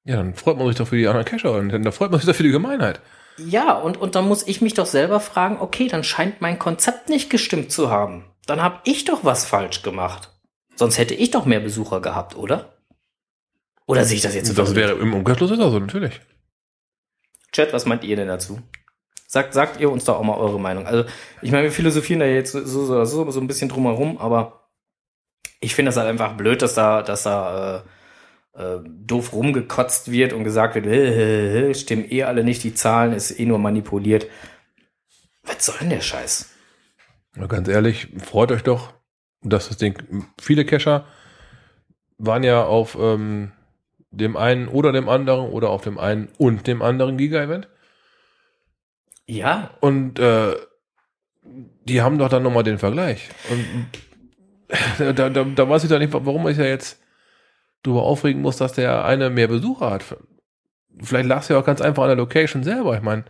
[0.05, 2.27] ja, dann freut man sich doch für die anderen Cacher und dann freut man sich
[2.27, 3.01] doch für die Gemeinheit.
[3.37, 7.09] Ja, und, und dann muss ich mich doch selber fragen, okay, dann scheint mein Konzept
[7.09, 8.25] nicht gestimmt zu haben.
[8.51, 10.29] Dann habe ich doch was falsch gemacht.
[10.75, 12.73] Sonst hätte ich doch mehr Besucher gehabt, oder?
[13.85, 16.19] Oder sehe ich das jetzt so Das wäre im Umkehrschluss ist das so, natürlich.
[17.53, 18.59] Chat, was meint ihr denn dazu?
[19.25, 20.85] Sagt, sagt ihr uns doch auch mal eure Meinung.
[20.85, 21.05] Also,
[21.41, 24.67] ich meine, wir philosophieren da jetzt so, so, so, so ein bisschen drum herum, aber
[25.61, 27.85] ich finde das halt einfach blöd, dass da, dass da
[28.57, 33.13] äh, äh, doof rumgekotzt wird und gesagt wird, äh, stimmen eh alle nicht, die Zahlen
[33.13, 34.27] ist eh nur manipuliert.
[35.43, 36.50] Was soll denn der Scheiß?
[37.47, 38.93] Ganz ehrlich, freut euch doch,
[39.41, 41.05] dass das Ding, viele Cacher
[42.17, 43.51] waren ja auf ähm,
[44.11, 47.67] dem einen oder dem anderen oder auf dem einen und dem anderen Giga-Event.
[49.25, 50.55] Ja, Und äh,
[51.85, 53.29] die haben doch dann nochmal den Vergleich.
[53.49, 53.87] Und
[55.15, 57.01] da, da, da weiß ich doch nicht, warum ich ja jetzt
[57.83, 60.03] darüber aufregen muss, dass der eine mehr Besucher hat.
[61.01, 62.95] Vielleicht lag es ja auch ganz einfach an der Location selber.
[62.95, 63.25] Ich meine,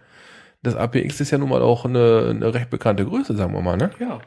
[0.64, 3.78] das APX ist ja nun mal auch eine, eine recht bekannte Größe, sagen wir mal.
[3.78, 3.92] Ne?
[4.00, 4.20] ja.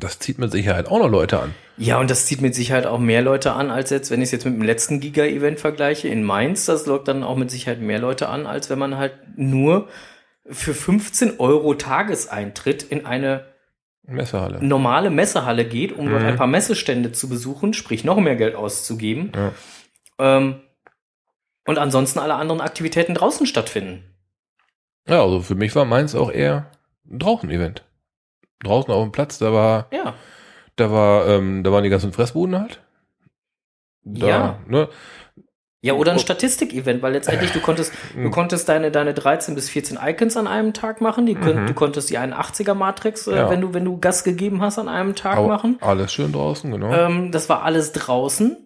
[0.00, 1.54] Das zieht mit Sicherheit auch noch Leute an.
[1.76, 4.32] Ja, und das zieht mit Sicherheit auch mehr Leute an, als jetzt, wenn ich es
[4.32, 6.64] jetzt mit dem letzten Giga-Event vergleiche in Mainz.
[6.66, 9.86] Das lockt dann auch mit Sicherheit mehr Leute an, als wenn man halt nur
[10.50, 13.44] für 15 Euro Tageseintritt in eine
[14.02, 14.58] Messehalle.
[14.64, 16.28] normale Messehalle geht, um dort Mhm.
[16.28, 19.30] ein paar Messestände zu besuchen, sprich noch mehr Geld auszugeben.
[19.36, 19.52] Ja.
[20.18, 20.56] Ähm,
[21.66, 24.02] und ansonsten alle anderen Aktivitäten draußen stattfinden.
[25.06, 26.66] Ja, also für mich war meins auch eher
[27.10, 27.84] ein Draußen-Event.
[28.62, 30.14] Draußen auf dem Platz, da war, Ja.
[30.76, 32.80] da war, ähm, da waren die ganzen Fressbuden halt.
[34.04, 34.58] Da, Ja.
[34.66, 34.88] Ne?
[35.82, 36.20] Ja, oder ein Oh.
[36.20, 38.30] Statistik-Event, weil letztendlich du konntest, du Mhm.
[38.30, 41.66] konntest deine, deine 13 bis 14 Icons an einem Tag machen, die, Mhm.
[41.66, 43.50] du konntest die 81er Matrix, äh, Ja.
[43.50, 45.76] wenn du, wenn du Gas gegeben hast, an einem Tag Aber machen.
[45.82, 46.90] alles schön draußen, genau.
[46.90, 48.56] Ähm, das war alles draußen.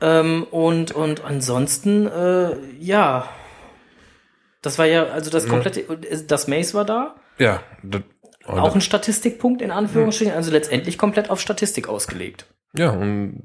[0.00, 3.28] Ähm, und, und ansonsten, äh, ja.
[4.62, 5.84] Das war ja, also das komplette,
[6.26, 7.14] das Maze war da.
[7.38, 8.02] ja, das,
[8.46, 12.46] Auch ein Statistikpunkt in Anführungsstrichen, also letztendlich komplett auf Statistik ausgelegt.
[12.74, 13.44] ja, und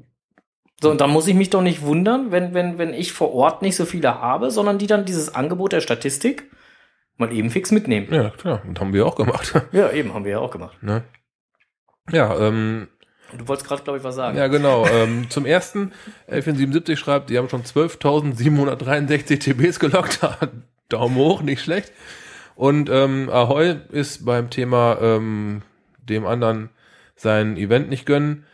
[0.82, 3.62] So, und da muss ich mich doch nicht wundern, wenn, wenn, wenn ich vor Ort
[3.62, 6.50] nicht so viele habe, sondern die dann dieses Angebot der Statistik
[7.16, 8.08] mal eben fix mitnehmen.
[8.12, 9.54] ja, klar, das haben wir auch gemacht.
[9.72, 10.82] Ja, eben, haben wir ja auch gemacht.
[10.82, 11.04] ne?
[12.10, 12.88] Ja, ähm,
[13.36, 14.36] Du wolltest gerade, glaube ich, was sagen.
[14.36, 14.86] ja, genau.
[14.86, 15.92] ähm, zum ersten,
[16.30, 20.20] L477 schreibt, die haben schon 12.763 TBs gelockt.
[20.88, 21.92] Daumen hoch, nicht schlecht.
[22.56, 25.62] Und ähm, Ahoy ist beim Thema ähm,
[25.98, 26.70] dem anderen
[27.16, 28.44] sein Event nicht gönnen,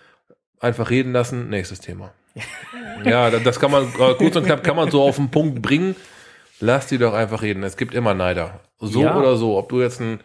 [0.58, 2.12] einfach reden lassen, nächstes Thema.
[3.04, 5.96] ja, das, kann man, äh, kurz und knapp kann man so auf den Punkt bringen.
[6.60, 7.62] Lass die doch einfach reden.
[7.62, 8.60] Es gibt immer Neider.
[8.78, 9.16] So Ja.
[9.16, 9.58] oder so.
[9.58, 10.20] Ob du jetzt ein,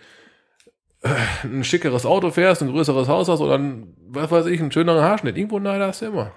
[1.02, 1.10] äh,
[1.44, 5.02] ein schickeres Auto fährst, ein größeres Haus hast oder ein, was weiß ich, einen schöneren
[5.02, 5.38] Haarschnitt.
[5.38, 6.32] Irgendwo Neider hast du immer.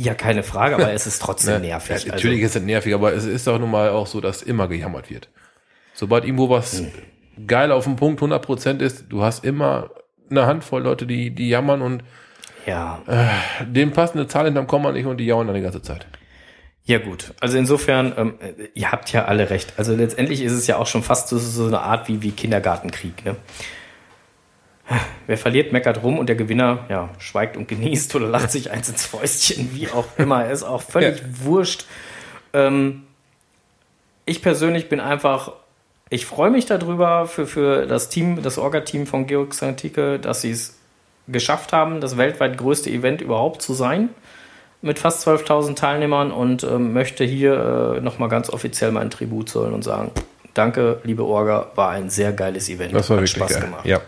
[0.00, 1.68] Ja, keine Frage, aber es ist trotzdem Ne?
[1.68, 1.90] nervig.
[1.92, 4.42] Also, Ja, natürlich ist es nervig, aber es ist doch nun mal auch so, dass
[4.42, 5.28] immer gejammert wird.
[5.94, 6.92] Sobald irgendwo was Hm.
[7.48, 9.90] geil auf dem Punkt 100% ist, du hast immer
[10.30, 12.02] eine Handvoll Leute, die, die jammern und
[12.66, 13.02] Also, ja.
[13.64, 16.06] dem passt eine Zahl hinterm Komma nicht und die jammern dann die ganze Zeit.
[16.84, 17.34] Ja, gut.
[17.40, 19.72] Also insofern, ähm, äh, ihr habt ja alle recht.
[19.78, 23.24] Also letztendlich ist es ja auch schon fast so, so eine Art wie, wie Kindergartenkrieg,
[23.24, 23.34] ne?
[25.26, 28.88] Wer verliert, meckert rum und der Gewinner, ja, schweigt und genießt oder lacht sich eins
[28.88, 30.48] ins Fäustchen, wie auch immer.
[30.48, 31.24] Ist auch völlig Ja.
[31.44, 31.84] wurscht.
[32.54, 33.02] Ähm,
[34.24, 35.52] ich persönlich bin einfach,
[36.08, 40.50] ich freue mich darüber für, für das Team, das Orga-Team von Georg Antike, dass sie
[40.52, 40.76] es
[41.26, 44.08] geschafft haben, das weltweit größte Event überhaupt zu sein
[44.80, 49.74] mit fast 12.000 Teilnehmern und ähm, möchte hier äh, nochmal ganz offiziell meinen Tribut zollen
[49.74, 50.12] und sagen,
[50.54, 52.94] danke, liebe Orga, war ein sehr geiles Event.
[52.94, 53.60] Das war Hat wirklich Spaß geil.
[53.62, 53.84] gemacht.
[53.86, 54.00] Ja.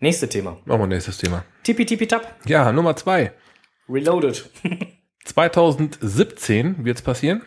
[0.00, 0.56] Nächste Thema.
[0.64, 1.44] Machen wir nächstes Thema.
[1.62, 2.34] Tippi tippi tap.
[2.46, 3.32] Ja, Nummer zwei.
[3.88, 4.50] Reloaded.
[5.24, 7.42] 2017 wird's passieren.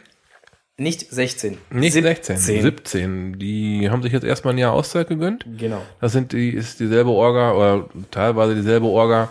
[0.77, 1.57] Nicht 16.
[1.69, 2.61] Nicht 16, 17.
[2.61, 3.39] 17.
[3.39, 5.45] Die haben sich jetzt erstmal ein Jahr Auszeit gegönnt.
[5.57, 5.81] Genau.
[6.01, 9.29] Das sind die, ist dieselbe Orga oder teilweise dieselbe Orga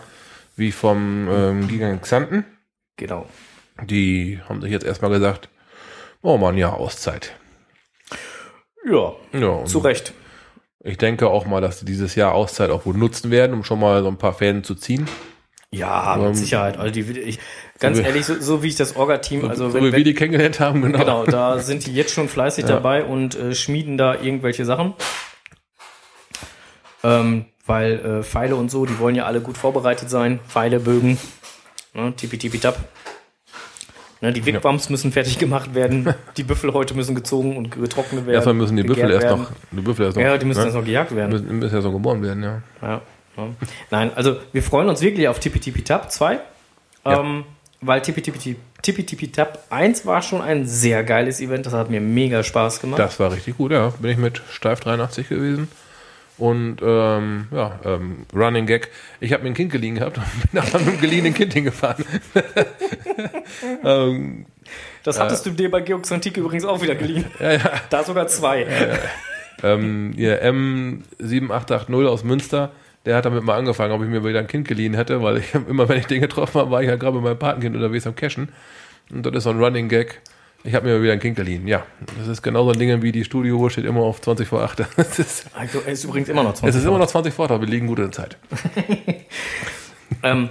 [0.55, 2.45] wie vom ähm, Gigant Xanten.
[2.97, 3.27] Genau.
[3.83, 5.49] Die haben sich jetzt erstmal gesagt,
[6.23, 7.33] oh mal ein Jahr Auszeit.
[8.89, 10.13] Ja, Ja, zu Recht.
[10.83, 13.79] ich denke auch mal, dass sie dieses Jahr Auszeit auch wohl nutzen werden, um schon
[13.79, 15.07] mal so ein paar Fäden zu ziehen.
[15.71, 16.77] Ja, Ähm, mit Sicherheit.
[16.77, 17.39] Also die, ich,
[17.79, 20.13] ganz so ehrlich, so, so wie ich das Orga-Team, also so wenn, wie wir die
[20.13, 20.97] kennengelernt haben, genau.
[20.99, 22.71] genau, da sind die jetzt schon fleißig Ja.
[22.75, 24.93] dabei und äh, schmieden da irgendwelche Sachen.
[27.03, 30.39] Ähm, weil äh, Pfeile und so, die wollen ja alle gut vorbereitet sein.
[30.47, 31.17] Pfeile, Bögen,
[31.93, 32.77] ne, tipi tipi tap.
[34.21, 36.13] Ne, die Wigwams müssen fertig gemacht werden.
[36.37, 38.35] Die Büffelhäute müssen gezogen und getrocknet werden.
[38.35, 39.41] Erstmal müssen die Büffel erst werden.
[39.41, 40.65] noch, die Büffel erst noch, Ja, die müssen ne?
[40.65, 41.31] erst noch gejagt werden.
[41.31, 42.61] müssen, müssen erst noch geboren werden, ja.
[42.81, 43.01] Ja,
[43.37, 43.47] ja.
[43.91, 46.39] Nein, also wir freuen uns wirklich auf Tippi Tippi Tap 2.
[47.05, 47.19] Ja.
[47.19, 47.43] Ähm,
[47.81, 51.65] weil Tippi Tippi Tippi, Tippi Tippi Tap 1 war schon ein sehr geiles Event.
[51.65, 52.99] Das hat mir mega Spaß gemacht.
[52.99, 53.89] Das war richtig gut, ja.
[53.99, 55.67] Bin ich mit Steif 83 gewesen.
[56.37, 58.89] Und ähm, ja, ähm, Running Gag.
[59.21, 62.03] Ich habe mir ein Kind geliehen gehabt und bin nach einem geliehenen Kind hingefahren.
[63.83, 64.45] ähm,
[65.03, 67.25] Das hattest du dir bei Georgs Antike übrigens auch wieder geliehen.
[67.39, 67.71] ja, ja.
[67.89, 68.67] Da sogar zwei.
[69.63, 72.71] Ähm, ihr M7880 aus Münster,
[73.05, 75.53] der hat damit mal angefangen, ob ich mir wieder ein Kind geliehen hätte, weil ich
[75.53, 78.15] immer, wenn ich den getroffen habe, war ich ja gerade mit meinem Patenkind unterwegs am
[78.15, 78.49] Cashen.
[79.11, 80.21] Und das ist so ein Running Gag.
[80.63, 81.67] Ich habe mir wieder ein Kind geliehen.
[81.67, 81.83] Ja,
[82.17, 84.85] das ist genauso ein Ding wie die Studio steht immer auf 20 vor 8.
[84.97, 86.69] Es ist, Also, es ist übrigens immer noch 20.
[86.69, 88.37] es ist immer noch 20 vor 8, aber wir liegen gut in der Zeit.
[90.23, 90.49] Ähm,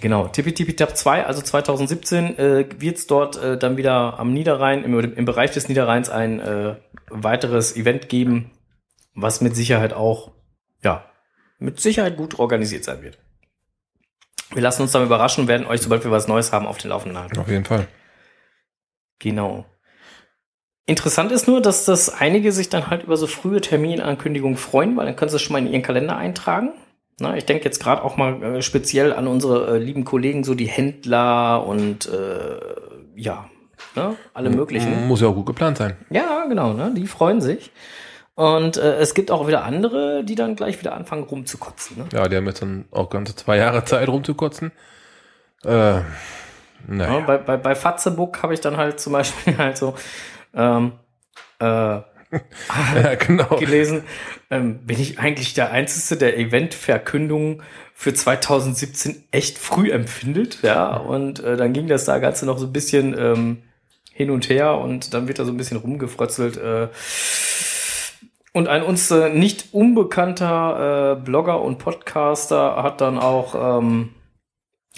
[0.00, 4.32] genau, Tippi Tippi Tap 2, also 2017, äh, wird es dort äh, dann wieder am
[4.32, 6.76] Niederrhein, im, im Bereich des Niederrheins ein äh,
[7.10, 8.50] weiteres Event geben,
[9.14, 10.32] was mit Sicherheit auch,
[10.86, 11.04] ja,
[11.58, 13.18] mit Sicherheit gut organisiert sein wird.
[14.52, 16.90] Wir lassen uns dann überraschen und werden euch, sobald wir was Neues haben, auf den
[16.90, 17.38] Laufenden halten.
[17.38, 17.88] Auf jeden Fall.
[19.18, 19.66] Genau.
[20.86, 25.06] Interessant ist nur, dass das einige sich dann halt über so frühe Terminankündigungen freuen, weil
[25.06, 26.74] dann können sie es schon mal in ihren Kalender eintragen.
[27.18, 30.54] Na, ich denke jetzt gerade auch mal äh, speziell an unsere äh, lieben Kollegen, so
[30.54, 32.60] die Händler und äh,
[33.16, 33.50] ja,
[33.96, 35.08] ne, alle möglichen.
[35.08, 35.96] Muss ja auch gut geplant sein.
[36.10, 37.72] Ja, genau, ne, die freuen sich.
[38.36, 41.96] Und äh, es gibt auch wieder andere, die dann gleich wieder anfangen rumzukotzen.
[41.98, 42.04] Ne?
[42.12, 44.72] Ja, die haben jetzt dann auch ganze zwei Jahre Zeit rumzukotzen.
[45.64, 46.04] Äh, Ja,
[46.86, 47.20] naja.
[47.20, 49.94] bei, bei, bei Fatzebook habe ich dann halt zum Beispiel halt so
[50.54, 50.92] ähm,
[51.58, 51.64] äh,
[52.94, 53.56] Ja, genau.
[53.56, 54.02] gelesen,
[54.50, 57.62] ähm, bin ich eigentlich der Einzige, der Eventverkündungen
[57.94, 62.66] für 2017 echt früh empfindet, ja, und äh, dann ging das da Ganze noch so
[62.66, 63.62] ein bisschen ähm,
[64.12, 66.56] hin und her und dann wird da so ein bisschen rumgefrötzelt.
[66.56, 66.88] Äh,
[68.56, 74.14] und ein uns äh, nicht unbekannter äh, Blogger und Podcaster hat dann auch, ähm,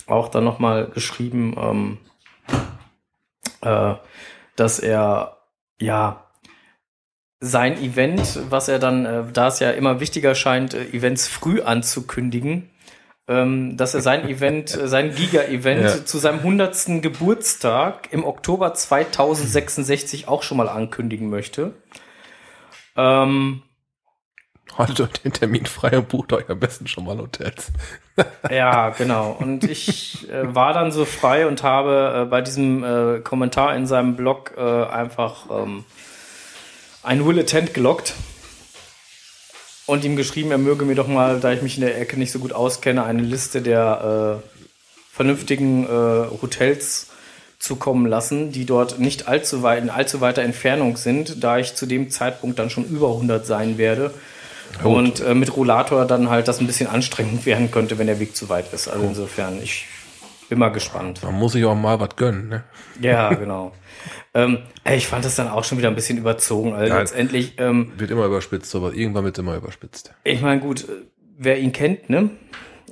[0.07, 1.99] auch dann nochmal geschrieben, ähm,
[3.63, 3.95] äh,
[4.55, 5.39] dass er
[5.81, 6.25] ja
[7.41, 11.61] sein Event, was er dann, äh, da es ja immer wichtiger scheint, äh, Events früh
[11.61, 12.71] anzukündigen,
[13.27, 16.05] ähm, dass er sein Event, äh, sein Giga-Event Ja.
[16.05, 17.03] zu seinem 100.
[17.03, 21.75] Geburtstag im Oktober 2066 auch schon mal ankündigen möchte.
[22.99, 23.63] Ähm,
[24.77, 27.73] Haltet euch den Termin frei und bucht euch am besten schon mal Hotels.
[28.51, 29.37] Ja, genau.
[29.39, 33.87] Und ich äh, war dann so frei und habe äh, bei diesem äh, Kommentar in
[33.87, 35.85] seinem Blog äh, einfach ähm,
[37.05, 38.15] ein Will Attend gelockt
[39.87, 42.33] und ihm geschrieben, er möge mir doch mal, da ich mich in der Ecke nicht
[42.33, 44.49] so gut auskenne, eine Liste der äh,
[45.13, 47.11] vernünftigen äh, Hotels
[47.59, 51.87] zukommen lassen, die dort nicht allzu weit, in allzu weiter Entfernung sind, da ich zu
[51.87, 54.13] dem Zeitpunkt dann schon über 100 sein werde.
[54.83, 54.85] Gut.
[54.97, 58.37] Und äh, mit Rollator dann halt das ein bisschen anstrengend werden könnte, wenn der Weg
[58.37, 58.87] zu weit ist.
[58.87, 59.87] Also insofern, ich
[60.49, 61.23] bin mal gespannt.
[61.23, 62.65] Man muss sich auch mal was gönnen, ne?
[63.01, 63.73] Ja, genau.
[64.35, 64.59] ähm,
[64.95, 66.75] ich fand das dann auch schon wieder ein bisschen überzogen.
[66.75, 67.01] Also Ja.
[67.01, 70.13] letztendlich, ähm, Wird immer überspitzt, aber irgendwann wird immer überspitzt.
[70.25, 70.93] ich meine, gut, äh,
[71.39, 72.31] wer ihn kennt, ne?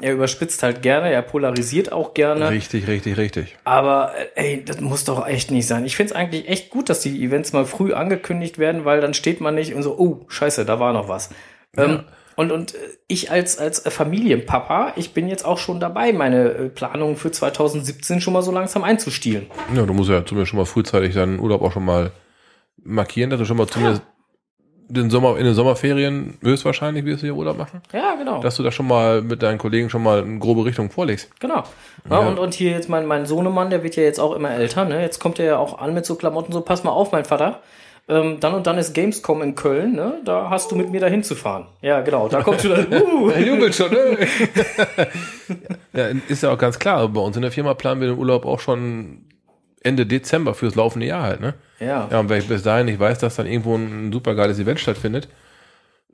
[0.01, 2.51] Er überspitzt halt gerne, er polarisiert auch gerne.
[2.51, 3.57] Richtig, richtig, richtig.
[3.65, 5.85] Aber äh, ey, das muss doch echt nicht sein.
[5.85, 9.15] Ich finde es eigentlich echt gut, dass die Events mal früh angekündigt werden, weil dann
[9.15, 11.31] steht man nicht und so, oh, scheiße, da war noch was.
[11.77, 12.05] Ähm,
[12.37, 12.79] und, und äh,
[13.09, 18.21] ich als, als Familienpapa, ich bin jetzt auch schon dabei, meine äh, Planungen für 2017
[18.21, 19.47] schon mal so langsam einzustielen.
[19.75, 22.13] Ja, du musst ja zumindest schon mal frühzeitig deinen Urlaub auch schon mal
[22.83, 24.03] markieren, dass du schon mal zumindest
[24.89, 27.81] den Sommer, in den Sommerferien höchstwahrscheinlich wirst du hier Urlaub machen.
[27.93, 28.41] Ja, genau.
[28.41, 31.29] Dass du da schon mal mit deinen Kollegen schon mal eine grobe Richtung vorlegst.
[31.41, 31.65] Genau.
[32.09, 32.29] Ja, Ja.
[32.29, 35.03] Und, und hier jetzt mein, mein Sohnemann, der wird ja jetzt auch immer älter, ne?
[35.03, 37.61] Jetzt kommt er ja auch an mit so Klamotten, so pass mal auf, mein Vater.
[38.09, 40.21] Ähm, dann und dann ist Gamescom in Köln, ne?
[40.25, 41.67] Da hast du mit mir dahin zu fahren.
[41.83, 42.29] Ja, genau.
[42.29, 42.87] Da kommst du dann.
[43.03, 43.31] Uh.
[43.31, 44.19] Er jubelt schon, ne?
[45.93, 47.09] ja, ist ja auch ganz klar.
[47.09, 49.25] Bei uns in der Firma planen wir den Urlaub auch schon
[49.87, 51.55] Ende Dezember fürs laufende Jahr halt, ne?
[51.81, 52.09] Ja.
[52.11, 54.81] Ja, und wenn ich bis dahin nicht weiß, dass dann irgendwo ein super geiles Event
[54.81, 55.29] stattfindet,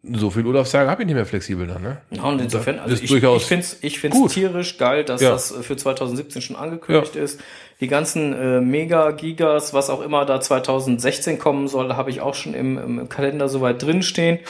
[0.05, 1.99] so viel Urlaubstage habe ich nicht mehr flexibel dann, ne?
[2.11, 4.33] Ja, und insofern, also ich, ich finde es ich find's gut.
[4.33, 5.31] tierisch geil, dass Ja.
[5.31, 7.41] das für 2017 schon angekündigt ist.
[7.81, 12.55] Die ganzen äh, Mega-Gigas, was auch immer da 2016 kommen soll, habe ich auch schon
[12.55, 14.41] im, im Kalender soweit drinstehen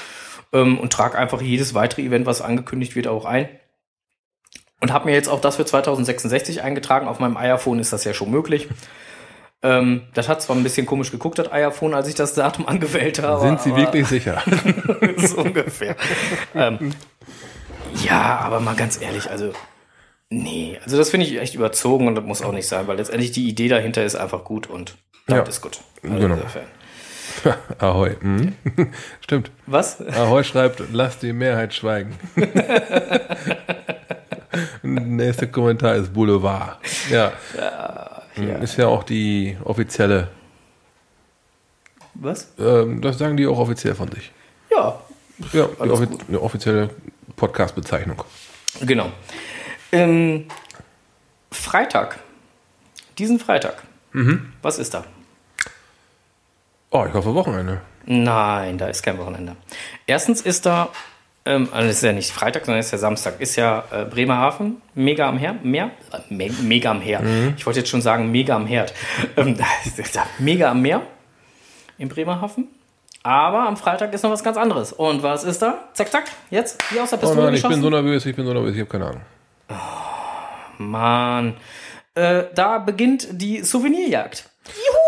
[0.55, 3.49] ähm, und trage einfach jedes weitere Event, was angekündigt wird, auch ein.
[4.81, 7.07] Und habe mir jetzt auch das für 2066 eingetragen.
[7.09, 8.69] Auf meinem iPhone ist das ja schon möglich.
[9.65, 13.23] Ähm, das hat zwar ein bisschen komisch geguckt, das iPhone, als ich das Datum angewählt
[13.23, 13.43] habe.
[13.43, 14.43] Sind sie wirklich sicher?
[15.19, 15.95] so ungefähr.
[16.55, 16.91] ähm,
[18.05, 19.53] ja, aber mal ganz ehrlich, also
[20.31, 23.33] nee, also das finde ich echt überzogen und das muss auch nicht sein, weil letztendlich
[23.33, 24.97] die Idee dahinter ist einfach gut und
[25.27, 25.43] das Ja.
[25.45, 25.79] ist gut.
[26.03, 26.35] Also Genau.
[26.35, 26.65] insofern.
[27.79, 28.17] Ahoi.
[28.21, 28.55] Mhm.
[29.21, 29.51] Stimmt.
[29.67, 30.01] Was?
[30.17, 32.17] Ahoi schreibt, lass die Mehrheit schweigen.
[34.83, 36.79] Nächster Kommentar ist Boulevard.
[37.11, 37.33] Ja.
[38.37, 40.29] Ist ja auch die offizielle,
[42.15, 42.53] Was?
[42.59, 44.33] ähm, das sagen die auch offiziell von sich.
[44.71, 45.01] Ja,
[45.53, 46.21] Ja, die offi gut.
[46.29, 46.91] eine offizielle
[47.37, 48.23] Podcast-Bezeichnung.
[48.81, 49.11] genau.
[49.93, 50.47] Ähm,
[51.51, 52.19] Freitag.
[53.19, 53.83] Diesen Freitag.
[54.13, 54.53] Mhm.
[54.63, 55.05] Was ist da?
[56.91, 57.81] Oh, ich hoffe Wochenende.
[58.07, 59.57] Nein, da ist kein Wochenende.
[60.07, 60.89] Erstens ist da,
[61.45, 64.05] ähm, also es ist ja nicht Freitag, sondern es ist ja Samstag, ist ja äh,
[64.05, 67.21] Bremerhaven, mega am Her Meer, äh, me mega am Her.
[67.57, 68.93] Ich wollte jetzt schon sagen, mega am Herd.
[69.37, 69.57] Ähm,
[70.39, 71.03] mega am Meer
[71.99, 72.69] in Bremerhaven.
[73.25, 74.93] Aber am Freitag ist noch was ganz anderes.
[74.93, 75.89] Und was ist da?
[75.95, 77.83] Zack, zack, jetzt, hier aus der Oh Pistole nein, ich bin geschossen.
[77.83, 79.23] so nervös, ich bin so nervös, ich habe keine Ahnung.
[80.79, 81.55] Mann.
[82.15, 84.51] Äh, da beginnt die Souvenirjagd.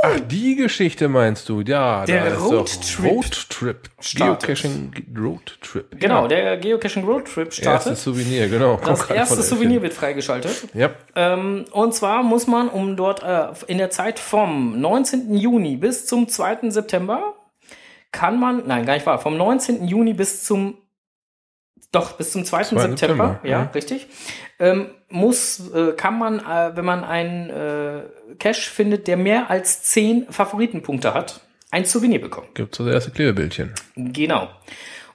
[0.05, 1.61] Ach, die Geschichte meinst du?
[1.61, 3.91] Ja, Der Roadtrip Roadtrip.
[4.17, 6.01] Geocaching Roadtrip.
[6.01, 6.29] Genau, Ja.
[6.29, 7.87] der Geocaching Road Trip startet.
[7.91, 8.79] Erstes Souvenir, genau.
[8.85, 10.69] Das erste Souvenir wird freigeschaltet.
[10.75, 10.91] Ja.
[11.17, 15.35] Ähm, und zwar muss man, um dort äh, in der Zeit vom 19.
[15.37, 16.71] Juni bis zum 2.
[16.71, 17.35] September,
[18.13, 19.89] kann man, nein, gar nicht wahr, vom 19.
[19.89, 20.77] Juni bis zum,
[21.95, 22.65] doch, bis zum 2.
[22.65, 22.65] 2.
[22.65, 23.69] September, September, ja, mhm.
[23.75, 24.07] richtig,
[24.59, 28.03] ähm, muss, äh, kann man, äh, wenn man einen äh,
[28.39, 31.41] Cache findet, der mehr als 10 Favoritenpunkte hat,
[31.71, 32.49] ein Souvenir bekommen.
[32.55, 33.73] Gibt's das erste Klebebildchen.
[33.97, 34.49] Genau.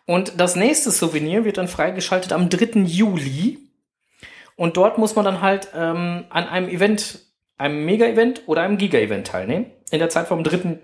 [0.05, 2.79] Und das nächste Souvenir wird dann freigeschaltet am 3.
[2.81, 3.59] Juli.
[4.55, 7.19] Und dort muss man dann halt ähm, an einem Event,
[7.57, 9.67] einem Mega-Event oder einem Giga-Event teilnehmen.
[9.91, 10.79] In der Zeit vom 3.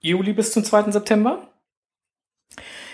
[0.00, 0.90] Juli bis zum 2.
[0.90, 1.49] September.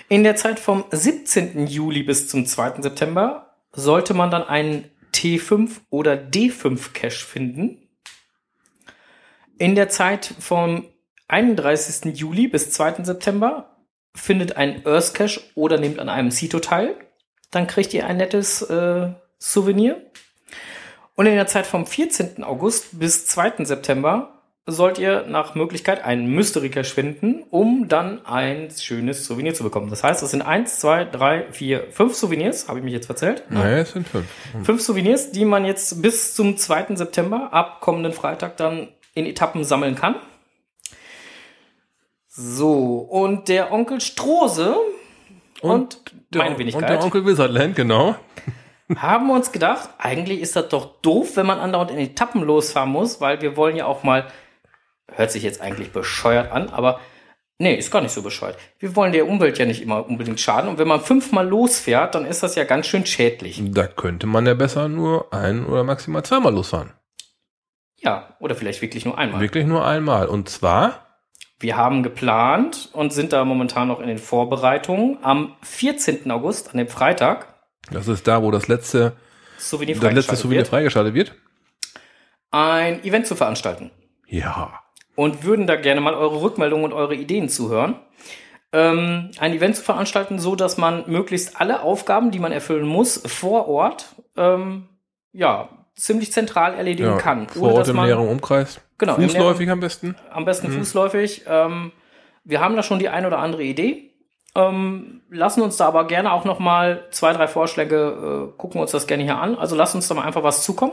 [0.09, 1.67] In der Zeit vom 17.
[1.67, 2.81] Juli bis zum 2.
[2.81, 7.89] September sollte man dann einen T5 oder D5 Cache finden.
[9.59, 10.87] In der Zeit vom
[11.27, 12.17] 31.
[12.17, 13.03] Juli bis 2.
[13.03, 13.77] September
[14.15, 16.97] findet ein Earth Cache oder nehmt an einem Sito teil.
[17.51, 20.09] Dann kriegt ihr ein nettes äh, Souvenir.
[21.17, 22.45] Und in der Zeit vom 14.
[22.45, 23.65] August bis 2.
[23.65, 24.36] September
[24.67, 29.91] sollt ihr nach Möglichkeit einen Mystery Cache finden, um dann ein schönes Souvenir zu bekommen.
[29.91, 32.69] Das heißt, es sind eins, zwei, drei, vier, fünf Souvenirs.
[32.69, 33.45] Habe ich mich jetzt verzählt?
[33.49, 34.27] Naja, es sind fünf.
[34.65, 36.97] Fünf Souvenirs, die man jetzt bis zum 2.
[36.97, 40.17] September, ab kommenden Freitag, dann in Etappen sammeln kann.
[42.29, 44.77] So, und der Onkel Strose
[45.61, 46.01] und,
[46.35, 48.17] meine Und Wenigkeit der Onkel Wizardland, genau.
[48.97, 53.21] haben uns gedacht, eigentlich ist das doch doof, wenn man andauernd in Etappen losfahren muss,
[53.21, 54.27] weil wir wollen ja auch mal,
[55.13, 57.01] hört sich jetzt eigentlich bescheuert an, aber
[57.59, 58.59] nee, ist gar nicht so bescheuert.
[58.79, 62.27] Wir wollen der Umwelt ja nicht immer unbedingt schaden und wenn man fünfmal losfährt, dann
[62.27, 63.61] ist das ja ganz schön schädlich.
[63.65, 66.93] Da könnte man ja besser nur ein oder maximal zweimal losfahren.
[67.99, 69.41] Ja, oder vielleicht wirklich nur einmal.
[69.41, 70.27] Wirklich nur einmal.
[70.27, 71.07] Und zwar,
[71.59, 75.19] Wir haben geplant und sind da momentan noch in den Vorbereitungen.
[75.23, 76.31] Am 14.
[76.31, 77.55] August, an dem Freitag,
[77.91, 79.17] das ist da, wo das letzte,
[79.59, 81.35] Souvenir das letzte Souvenir wird, freigeschaltet wird.
[82.51, 83.91] ein Event zu veranstalten.
[84.27, 84.83] Ja.
[85.17, 87.97] Und würden da gerne mal eure Rückmeldungen und eure Ideen zuhören.
[88.73, 93.23] Ähm, ein Event zu veranstalten, so dass man möglichst alle Aufgaben, die man erfüllen muss,
[93.27, 94.89] vor Ort, ähm,
[95.33, 97.17] ja, ziemlich zentral erledigen ja.
[97.17, 97.49] kann.
[97.49, 98.81] Vor Ort im näheren Umkreis.
[98.99, 100.17] Genau, Fußläufig am besten.
[100.31, 100.79] am besten Mhm.
[100.79, 101.45] fußläufig.
[101.49, 101.93] Ähm,
[102.45, 104.13] wir haben da schon die ein oder andere Idee.
[104.55, 108.91] Ähm, lassen uns da aber gerne auch noch mal zwei, drei Vorschläge, äh, gucken uns
[108.91, 109.55] das gerne hier an.
[109.57, 110.93] Also lasst uns da mal einfach was zukommen.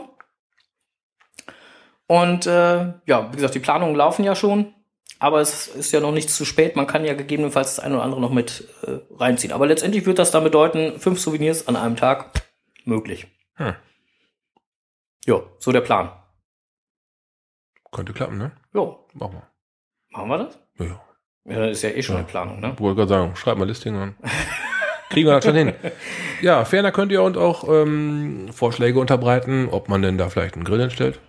[2.06, 4.74] Und äh, ja, wie gesagt, die Planungen laufen ja schon,
[5.18, 6.76] aber es ist ja noch nicht zu spät.
[6.76, 9.52] Man kann ja gegebenenfalls das eine oder andere noch mit äh, reinziehen.
[9.52, 12.30] Aber letztendlich wird das dann bedeuten, fünf Souvenirs an einem Tag
[12.84, 13.26] möglich.
[13.54, 13.74] Hm.
[15.26, 16.10] Ja, so der Plan.
[17.92, 18.52] Könnte klappen, ne?
[18.74, 18.82] Ja,
[19.14, 19.48] Machen wir.
[20.10, 20.58] machen wir das?
[20.78, 21.00] Ja, ja.
[21.46, 22.20] Ja, ist ja eh schon Ja.
[22.20, 22.74] eine Planung, ne?
[22.78, 24.16] Wollte gerade sagen, schreib mal Listing an.
[25.10, 25.72] Kriegen wir das schon hin.
[26.42, 30.64] Ja, ferner könnt ihr uns auch ähm, Vorschläge unterbreiten, ob man denn da vielleicht einen
[30.64, 31.20] Grill hinstellt.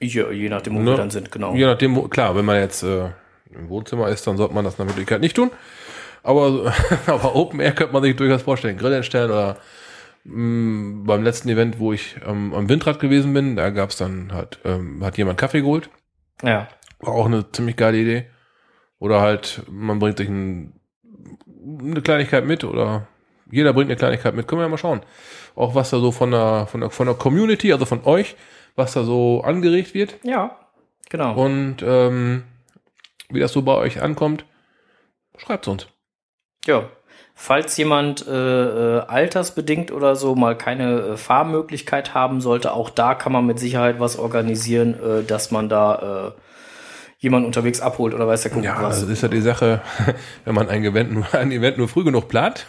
[0.00, 0.90] Ja, je nachdem, wo Ne?
[0.92, 1.54] wir dann sind, genau.
[1.54, 3.10] Je nachdem, wo- klar, wenn man jetzt äh,
[3.52, 5.50] im Wohnzimmer ist, dann sollte man das nach Möglichkeit nicht tun.
[6.22, 6.72] Aber,
[7.06, 8.76] aber Open Air könnte man sich durchaus vorstellen.
[8.78, 9.56] Grill hinstellen oder
[10.24, 14.58] mh, beim letzten Event, wo ich ähm, am Windrad gewesen bin, da gab's dann halt,
[14.64, 15.90] ähm, hat jemand Kaffee geholt.
[16.42, 16.68] Ja.
[17.00, 18.26] War auch eine ziemlich geile Idee.
[19.00, 20.74] Oder halt, man bringt sich ein,
[21.80, 23.06] eine Kleinigkeit mit oder
[23.50, 24.46] jeder bringt eine Kleinigkeit mit.
[24.48, 25.00] Können wir ja mal schauen.
[25.54, 28.36] Auch was da so von der, von der, von der Community, also von euch,
[28.78, 30.56] was da so angeregt wird Ja,
[31.10, 31.34] genau.
[31.34, 32.44] und ähm,
[33.28, 34.46] wie das so bei euch ankommt,
[35.36, 35.86] schreibt uns.
[36.66, 36.84] ja.
[37.40, 43.14] Falls jemand äh, äh, altersbedingt oder so mal keine äh, Fahrmöglichkeit haben sollte, auch da
[43.14, 46.40] kann man mit Sicherheit was organisieren, äh, dass man da äh,
[47.20, 49.00] jemanden unterwegs abholt oder weiß der Kuckuck Ja, was.
[49.00, 49.80] das ist ja die Sache,
[50.44, 52.66] wenn man ein Event nur, ein Event nur früh genug plant.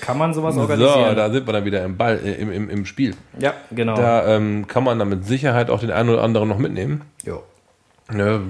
[0.00, 1.14] Kann man sowas So, organisieren?
[1.16, 3.14] da sind wir dann wieder im Ball, äh, im, im, im Spiel.
[3.38, 3.94] ja, genau.
[3.94, 7.02] Da ähm, kann man dann mit Sicherheit auch den einen oder anderen noch mitnehmen.
[7.24, 7.42] Jo.
[8.12, 8.40] Ne,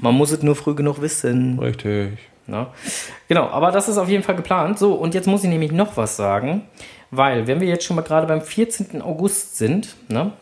[0.00, 1.58] Man muss es nur früh genug wissen.
[1.58, 2.18] richtig.
[2.46, 2.66] Ne?
[3.28, 4.78] Genau, aber das ist auf jeden Fall geplant.
[4.78, 6.62] So, und jetzt muss ich nämlich noch was sagen,
[7.10, 9.00] weil, wenn wir jetzt schon mal gerade beim 14.
[9.00, 10.32] August sind, ne,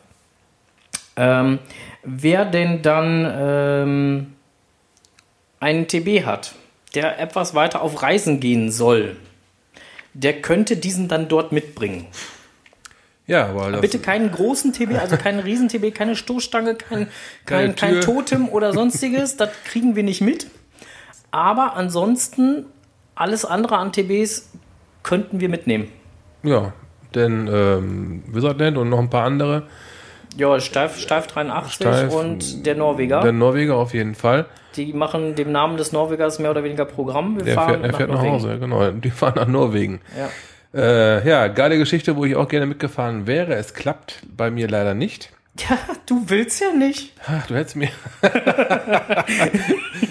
[1.21, 1.59] ähm,
[2.03, 4.33] wer denn dann ähm,
[5.61, 6.55] einen TB hat,
[6.95, 9.17] der etwas weiter auf Reisen gehen soll,
[10.15, 12.07] der könnte diesen dann dort mitbringen.
[13.27, 17.07] Ja, weil das, Bitte keinen großen TB, also keinen Riesen-TB, keine Stoßstange, kein,
[17.45, 18.01] kein, kein.
[18.01, 19.37] Totem oder sonstiges.
[19.37, 20.47] das kriegen wir nicht mit.
[21.31, 22.65] Aber ansonsten,
[23.15, 24.51] alles andere an TBs
[25.03, 25.89] könnten wir mitnehmen.
[26.43, 26.73] ja,
[27.15, 29.65] denn ähm, Wizardland und noch ein paar andere
[30.37, 33.21] Ja, Steif, Steif 83 Steif, und der Norweger.
[33.23, 34.47] Der Norweger auf jeden Fall.
[34.77, 37.37] die machen dem Namen des Norwegers mehr oder weniger Programm.
[37.37, 38.35] Wir Der fahren fährt, fährt nach Norwegen.
[38.35, 38.91] Hause, genau.
[38.93, 40.01] Die fahren nach Norwegen.
[40.17, 40.29] Ja.
[40.73, 43.55] Äh, ja, geile Geschichte, wo ich auch gerne mitgefahren wäre.
[43.55, 45.31] Es klappt bei mir leider nicht.
[45.69, 45.77] ja,
[46.07, 47.13] du willst ja nicht.
[47.27, 47.89] Ach, du hättest mir.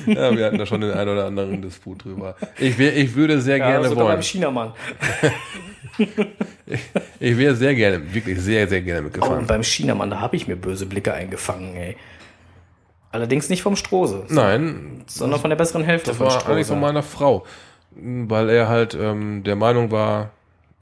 [0.05, 2.35] ja, wir hatten da schon den einen oder anderen Disput drüber.
[2.59, 4.15] Ich, wär, ich würde sehr Ja, gerne sogar wollen.
[4.17, 4.73] beim Chinamann.
[7.19, 9.39] Ich wäre sehr gerne, wirklich sehr, sehr gerne Oh, mitgefahren.
[9.39, 11.97] und beim Chinamann, da habe ich mir böse Blicke eingefangen, ey.
[13.11, 16.51] Allerdings nicht vom Strose, Nein, sondern von der besseren Hälfte das von war Strose.
[16.53, 17.45] eigentlich von meiner Frau.
[17.91, 20.29] Weil er halt ähm, der Meinung war,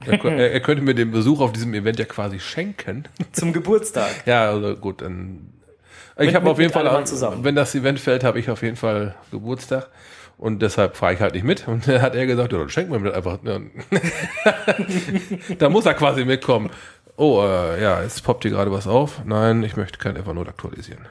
[0.04, 3.04] er, er, er könnte mir den Besuch auf diesem Event ja quasi schenken.
[3.32, 4.10] Zum Geburtstag.
[4.26, 5.54] Ja, also gut, dann.
[6.18, 6.84] Ich habe auf jeden Fall,
[7.42, 9.88] wenn das Event fällt, habe ich auf jeden Fall Geburtstag.
[10.38, 11.66] Und deshalb fahre ich halt nicht mit.
[11.66, 13.38] Und dann hat er gesagt, ja, dann schenk mir das einfach.
[13.42, 13.58] Ja.
[15.58, 16.70] da muss er quasi mitkommen.
[17.16, 19.22] Oh, äh, ja, jetzt poppt hier gerade was auf.
[19.24, 21.06] Nein, ich möchte kein Evernote aktualisieren.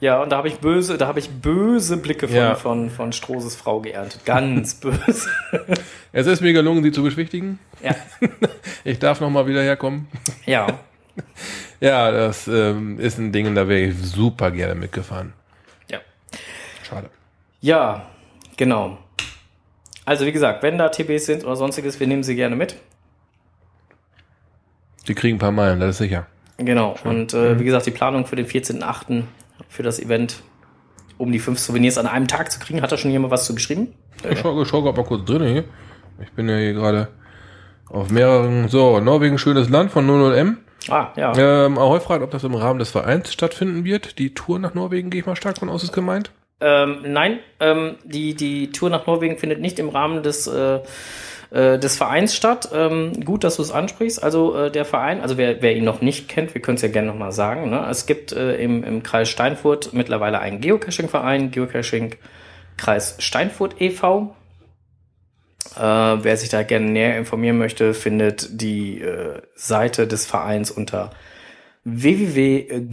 [0.00, 2.54] Ja, und da habe ich böse, da habe ich böse Blicke von, Ja.
[2.56, 4.24] von, von Stroses Frau geerntet.
[4.24, 5.28] Ganz böse.
[6.10, 7.58] Es ist mir gelungen, sie zu beschwichtigen.
[7.82, 7.94] ja.
[8.82, 10.08] Ich darf noch mal wieder herkommen.
[10.46, 10.66] Ja.
[11.80, 15.34] Ja, das ähm, ist ein Ding, da wäre ich super gerne mitgefahren.
[15.90, 15.98] Ja.
[16.88, 17.10] Schade.
[17.60, 18.06] Ja,
[18.60, 18.98] genau.
[20.04, 22.76] Also wie gesagt, wenn da TBs sind oder sonstiges, wir nehmen sie gerne mit.
[25.08, 26.26] Die kriegen ein paar Meilen, das ist sicher.
[26.58, 26.94] Genau.
[27.04, 29.22] Und äh, wie gesagt, die Planung für den 14.8.
[29.68, 30.42] für das Event,
[31.16, 33.54] um die fünf Souvenirs an einem Tag zu kriegen, hat da schon jemand was zu
[33.54, 33.94] geschrieben?
[34.28, 35.64] Ich schau, ich schau grad mal kurz drin hier.
[36.22, 37.08] Ich bin ja hier gerade
[37.88, 38.68] auf mehreren.
[38.68, 40.56] So, Norwegen, schönes Land von 00M.
[40.90, 41.32] Ah, ja.
[41.36, 44.18] Ähm, Ahoy fragt, ob das im Rahmen des Vereins stattfinden wird.
[44.18, 46.30] Die Tour nach Norwegen gehe ich mal stark von aus, ist gemeint.
[46.60, 50.80] Ähm, nein, ähm, die, die Tour nach Norwegen findet nicht im Rahmen des, äh,
[51.50, 52.68] äh, des Vereins statt.
[52.72, 54.22] Ähm, gut, dass du es ansprichst.
[54.22, 56.88] Also äh, der Verein, also wer, wer ihn noch nicht kennt, wir können es ja
[56.88, 57.70] gerne nochmal sagen.
[57.70, 57.86] Ne?
[57.90, 62.14] Es gibt äh, im, im Kreis Steinfurt mittlerweile einen Geocaching-Verein, Geocaching
[62.76, 64.36] Kreis Steinfurt e.V.
[65.76, 71.10] Äh, wer sich da gerne näher informieren möchte, findet die äh, Seite des Vereins unter
[71.84, 72.90] www.gckst.de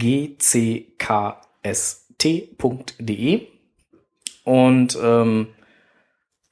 [4.48, 5.48] und ähm,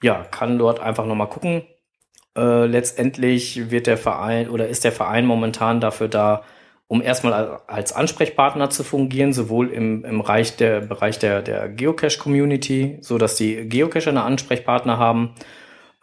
[0.02, 1.62] ja, kann dort einfach nochmal gucken.
[2.36, 6.44] Äh, letztendlich wird der Verein oder ist der Verein momentan dafür da,
[6.86, 11.70] um erstmal al- als Ansprechpartner zu fungieren, sowohl im, im Bereich der, Bereich der, der
[11.70, 15.34] Geocache-Community, so dass die Geocacher eine Ansprechpartner haben,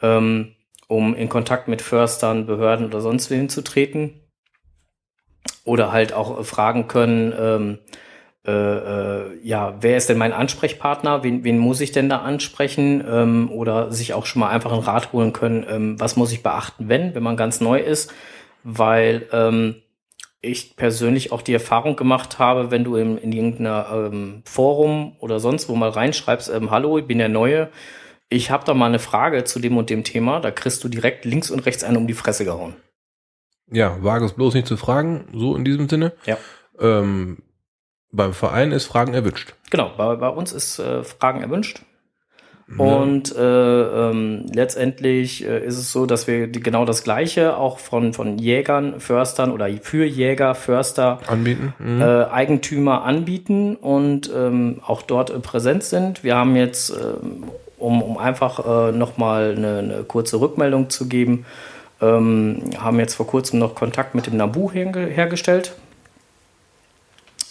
[0.01, 0.55] ähm,
[0.87, 4.19] um in Kontakt mit Förstern, Behörden oder sonst wen zu treten.
[5.65, 7.79] Oder halt auch fragen können, ähm,
[8.45, 11.23] äh, äh, ja, wer ist denn mein Ansprechpartner?
[11.23, 13.03] Wen, wen muss ich denn da ansprechen?
[13.07, 16.43] Ähm, oder sich auch schon mal einfach einen Rat holen können, ähm, was muss ich
[16.43, 18.13] beachten, wenn, wenn man ganz neu ist?
[18.63, 19.75] Weil ähm,
[20.41, 25.39] ich persönlich auch die Erfahrung gemacht habe, wenn du in, in irgendeiner ähm, Forum oder
[25.39, 27.69] sonst wo mal reinschreibst, ähm, hallo, ich bin der Neue,
[28.27, 31.23] ich habe da mal eine Frage zu dem und dem Thema, da kriegst du direkt
[31.23, 32.75] links und rechts einen um die Fresse gehauen.
[33.71, 36.11] Ja, wage es bloß nicht zu fragen, so in diesem Sinne.
[36.25, 36.37] Ja.
[36.77, 37.37] Ähm,
[38.13, 39.53] beim Verein ist Fragen erwünscht.
[39.69, 41.81] Genau, bei, bei uns ist äh, Fragen erwünscht.
[42.77, 47.77] Und äh, ähm, letztendlich äh, ist es so, dass wir die, genau das Gleiche auch
[47.77, 51.73] von, von Jägern, Förstern oder für Jäger, Förster, Anbieten.
[51.77, 52.01] Mhm.
[52.01, 56.23] äh, Eigentümer anbieten und ähm, auch dort äh, präsent sind.
[56.23, 57.43] Wir haben jetzt, ähm,
[57.77, 61.45] um, um einfach äh, nochmal eine, eine kurze Rückmeldung zu geben,
[62.01, 65.75] ähm, haben jetzt vor kurzem noch Kontakt mit dem Nabu herge hergestellt.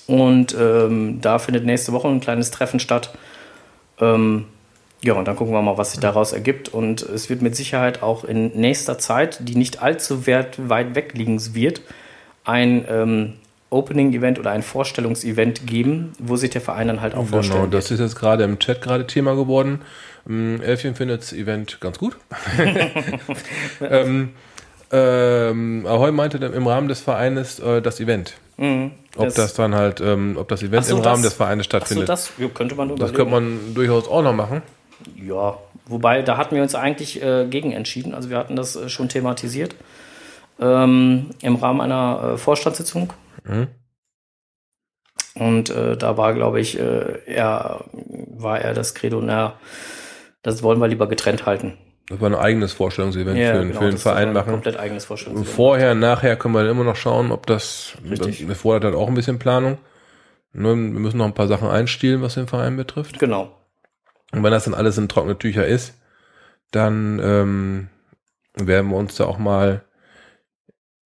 [0.06, 3.14] Und ähm, da findet nächste Woche ein kleines Treffen statt.
[4.00, 4.46] Ähm,
[5.02, 6.68] ja, und dann gucken wir mal, was sich daraus ergibt.
[6.68, 11.12] Und es wird mit Sicherheit auch in nächster Zeit, die nicht allzu weit, weit weg
[11.14, 11.82] liegen wird,
[12.44, 13.34] ein ähm,
[13.70, 17.90] Opening-Event oder ein Vorstellungsevent geben, wo sich der Verein dann halt auch Genau, vorstellen das
[17.90, 19.80] ist jetzt gerade im Chat gerade Thema geworden.
[20.28, 22.16] Ähm, Elfchen findet das Event ganz gut.
[23.80, 24.30] ähm,
[24.92, 28.34] ähm, Ahoy meinte im Rahmen des Vereines äh, das Event.
[28.58, 28.92] Mhm.
[29.16, 31.64] Ob Das- das, dann halt, ähm, ob das Event so, im Rahmen das- des Vereines
[31.66, 32.08] stattfindet.
[32.08, 33.16] das ja, könnte man das überlegen.
[33.16, 34.62] könnte man durchaus auch noch machen.
[35.16, 38.14] Ja, wobei, da hatten wir uns eigentlich äh, gegen entschieden.
[38.14, 39.74] Also wir hatten das äh, schon thematisiert
[40.60, 43.12] ähm, im Rahmen einer äh, Vorstandssitzung.
[43.44, 43.68] Mhm.
[45.34, 47.84] Und äh, da war, glaube ich, äh, er
[48.36, 49.54] war er das Credo, na,
[50.42, 51.78] das wollen wir lieber getrennt halten.
[52.08, 54.52] Das war ein eigenes Vorstellungsevent für, den- genau, für den Verein ein machen.
[54.52, 55.54] Komplett eigenes Vorstellungsevent.
[55.54, 58.46] Vorher, nachher können wir immer noch schauen, ob das, Richtig.
[58.46, 59.78] das fordert halt auch ein bisschen Planung.
[60.52, 63.18] Ne, Wir müssen noch ein paar Sachen einstielen, was den Verein betrifft.
[63.18, 63.56] Genau.
[64.32, 65.94] Und wenn das dann alles in trockene Tücher ist,
[66.72, 67.88] dann ähm,
[68.56, 69.82] werden wir uns da auch mal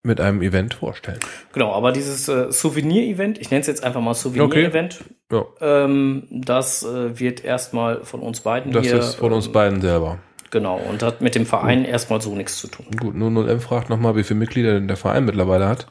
[0.04, 1.20] mit einem Event vorstellen.
[1.52, 6.82] Genau, aber dieses äh, Souvenir-Event, ich nenne es jetzt einfach mal Souvenir-Event, Ja, ähm, das
[6.82, 8.98] äh, wird erstmal von uns beiden das hier.
[8.98, 10.18] ist von uns ähm, beiden selber.
[10.52, 12.86] Genau, und hat mit dem Verein erstmal so nichts zu tun.
[13.00, 15.86] Gut, 00M fragt nochmal, wie viele Mitglieder denn der Verein mittlerweile hat.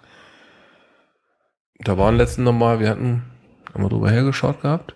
[1.80, 3.24] Da waren letzten nochmal, wir hatten,
[3.74, 4.96] haben wir drüber hergeschaut gehabt?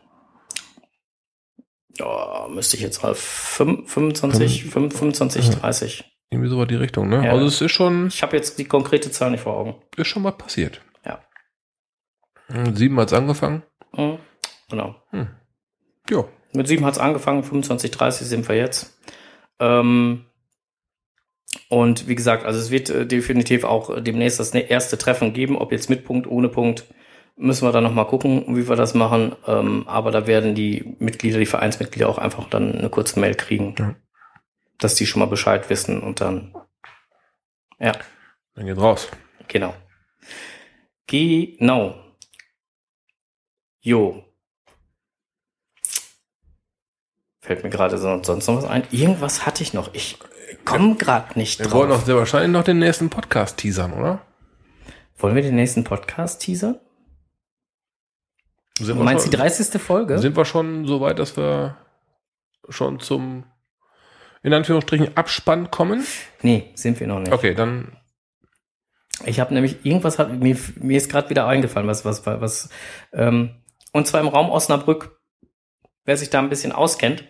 [1.98, 6.04] Ja, müsste ich jetzt mal fünf- 25, fünf- 25, 30.
[6.30, 7.26] Irgendwie so war die Richtung, ne?
[7.26, 7.32] Ja.
[7.32, 9.82] Also es ist schon, Ich habe jetzt die konkrete Zahl nicht vor Augen.
[9.96, 10.82] ist schon mal passiert.
[11.06, 11.24] Ja.
[12.48, 13.64] Hm, Sieben hat's angefangen.
[13.96, 14.20] Mhm.
[14.70, 14.96] Genau.
[16.10, 16.26] Ja.
[16.54, 19.00] Mit sieben hat's angefangen, 25, 30 sind wir jetzt.
[19.60, 20.26] Ähm,
[21.70, 25.34] und wie gesagt, also es wird äh, definitiv auch äh, demnächst das ne- erste Treffen
[25.34, 26.86] geben, ob jetzt mit Punkt, ohne Punkt,
[27.38, 29.36] müssen wir dann nochmal gucken, wie wir das machen.
[29.48, 33.76] Ähm, aber da werden die Mitglieder, die Vereinsmitglieder auch einfach dann eine kurze Mail kriegen,
[33.78, 33.96] Ja.
[34.78, 36.56] dass die schon mal Bescheid wissen und dann,
[37.80, 37.94] ja,
[38.56, 39.10] Dann geht raus.
[39.48, 39.74] genau.
[41.08, 41.96] Genau.
[43.82, 44.25] Jo.
[47.46, 48.84] Fällt mir gerade so, sonst noch was ein.
[48.92, 49.94] Irgendwas hatte ich noch.
[49.94, 50.18] Ich
[50.66, 51.74] komme gerade nicht Wir drauf.
[51.82, 54.22] wollen doch sehr wahrscheinlich noch den nächsten Podcast teasern, oder?
[55.18, 56.80] Wollen wir den nächsten Podcast teasern?
[58.80, 59.80] Sind Du meinst die 30.
[59.82, 60.18] Folge?
[60.20, 61.78] Sind wir schon so weit, dass wir
[62.68, 63.46] schon zum,
[64.44, 66.06] in Anführungsstrichen, Abspann kommen?
[66.42, 67.32] nee, sind wir noch nicht.
[67.32, 67.96] Okay, dann,
[69.26, 72.70] Ich habe nämlich irgendwas hat mir mir ist gerade wieder eingefallen, was was was
[73.14, 73.52] ähm,
[73.94, 75.20] und zwar im Raum Osnabrück.
[76.04, 77.24] Wer sich da ein bisschen auskennt,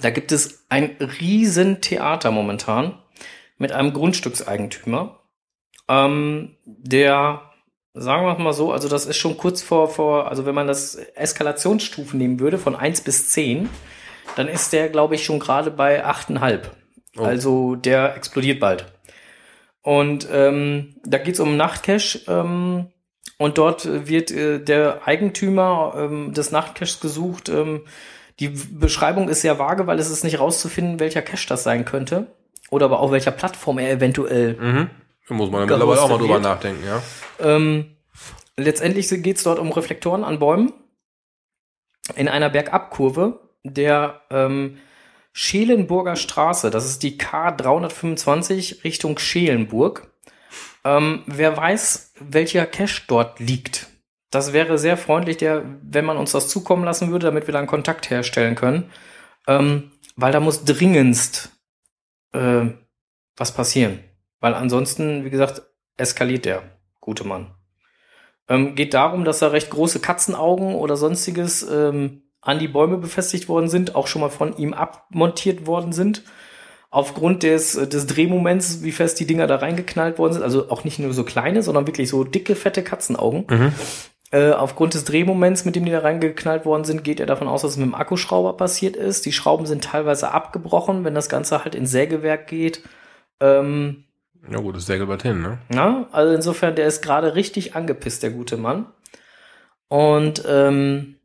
[0.00, 2.98] da gibt es ein riesen Theater momentan
[3.58, 5.20] mit einem Grundstückseigentümer,
[5.88, 7.42] ähm, der
[7.94, 10.96] sagen wir mal so, also das ist schon kurz vor vor, also wenn man das
[10.96, 13.68] Eskalationsstufen nehmen würde von 1 bis 10,
[14.36, 16.62] dann ist der glaube ich schon gerade bei 8,5.
[17.16, 17.22] Oh.
[17.22, 18.86] Also der explodiert bald.
[19.82, 22.24] Und ähm, da geht's um Nachtcash.
[22.26, 22.86] Ähm,
[23.36, 27.48] und dort wird äh, der Eigentümer ähm, des Nachtcaches gesucht.
[27.48, 27.82] Ähm,
[28.40, 32.26] die Beschreibung ist sehr vage, weil es ist nicht rauszufinden, welcher Cache das sein könnte.
[32.70, 34.54] Oder aber auf welcher Plattform er eventuell.
[34.54, 34.90] mhm.
[35.28, 37.02] da muss man ja mittlerweile auch mal drüber nachdenken, ja.
[37.38, 37.96] Ähm,
[38.56, 40.72] letztendlich geht's dort um Reflektoren an Bäumen
[42.16, 44.78] in einer Bergabkurve der ähm,
[45.32, 46.70] Schelenburger Straße.
[46.70, 50.10] Das ist die K325 Richtung Schelenburg.
[50.84, 53.88] Ähm, wer weiß, welcher Cache dort liegt.
[54.34, 57.66] Das wäre sehr freundlich, der, wenn man uns das zukommen lassen würde, damit wir dann
[57.66, 58.90] Kontakt herstellen können.
[59.46, 61.50] Ähm, weil da muss dringendst
[62.32, 62.66] äh,
[63.36, 64.00] was passieren.
[64.40, 65.62] Weil ansonsten, wie gesagt,
[65.96, 66.62] eskaliert der
[67.00, 67.54] gute Mann.
[68.48, 73.48] Ähm, geht darum, dass da recht große Katzenaugen oder sonstiges ähm, an die Bäume befestigt
[73.48, 76.22] worden sind, auch schon mal von ihm abmontiert worden sind.
[76.90, 80.84] Aufgrund des, äh, des Drehmoments, wie fest die Dinger da reingeknallt worden sind, also auch
[80.84, 83.46] nicht nur so kleine, sondern wirklich so dicke, fette Katzenaugen.
[83.48, 83.72] Mhm.
[84.30, 87.62] Äh, aufgrund des Drehmoments, mit dem die da reingeknallt worden sind, geht er davon aus,
[87.62, 89.26] dass es mit dem Akkuschrauber passiert ist.
[89.26, 92.82] Die Schrauben sind teilweise abgebrochen, wenn das Ganze halt ins Sägewerk geht.
[93.40, 94.04] Ähm,
[94.50, 95.58] Ja gut, das bald hin, ne?
[95.68, 98.86] na, also insofern, der ist gerade richtig angepisst, der gute Mann.
[99.88, 101.16] Und ähm,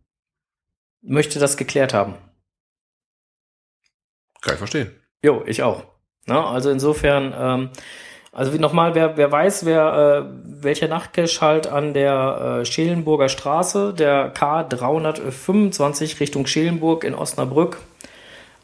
[1.02, 2.16] möchte das geklärt haben.
[4.42, 4.92] Kann ich verstehen.
[5.24, 5.86] Jo, ich auch.
[6.26, 7.70] Na, also insofern, ähm,
[8.32, 13.30] also wie nochmal, wer, wer weiß, wer äh, welcher Nachtcache halt an der äh, Schelenburger
[13.30, 17.80] Straße, der K325 Richtung Schelenburg in Osnabrück,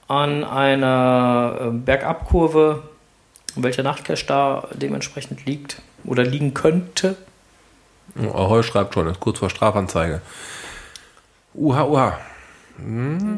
[0.07, 2.83] an einer äh, Bergabkurve,
[3.55, 7.15] welcher Nachtcache da dementsprechend liegt oder liegen könnte.
[8.17, 10.21] Oh, Ahoi schreibt schon, ist kurz vor Strafanzeige.
[11.55, 12.17] Uha, uha.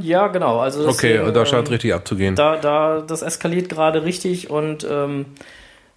[0.02, 0.60] Ja, genau.
[0.60, 2.36] Also Okay, deswegen, da scheint ähm, richtig abzugehen.
[2.36, 5.28] da, da, das eskaliert gerade richtig und ähm,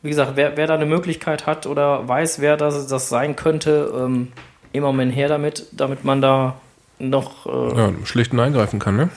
[0.03, 3.93] wie gesagt, wer, wer da eine Möglichkeit hat oder weiß, wer das, das sein könnte,
[3.97, 4.33] ähm,
[4.73, 6.57] immer mal her damit, damit man da
[6.99, 7.89] noch, äh, ja.
[7.89, 9.09] Ja, schlicht und eingreifen kann, ne?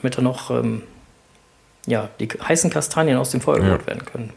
[0.00, 0.82] damit da noch, ähm,
[1.86, 3.64] ja, die heißen Kastanien aus dem Feuer Ja.
[3.66, 4.32] geholt werden können.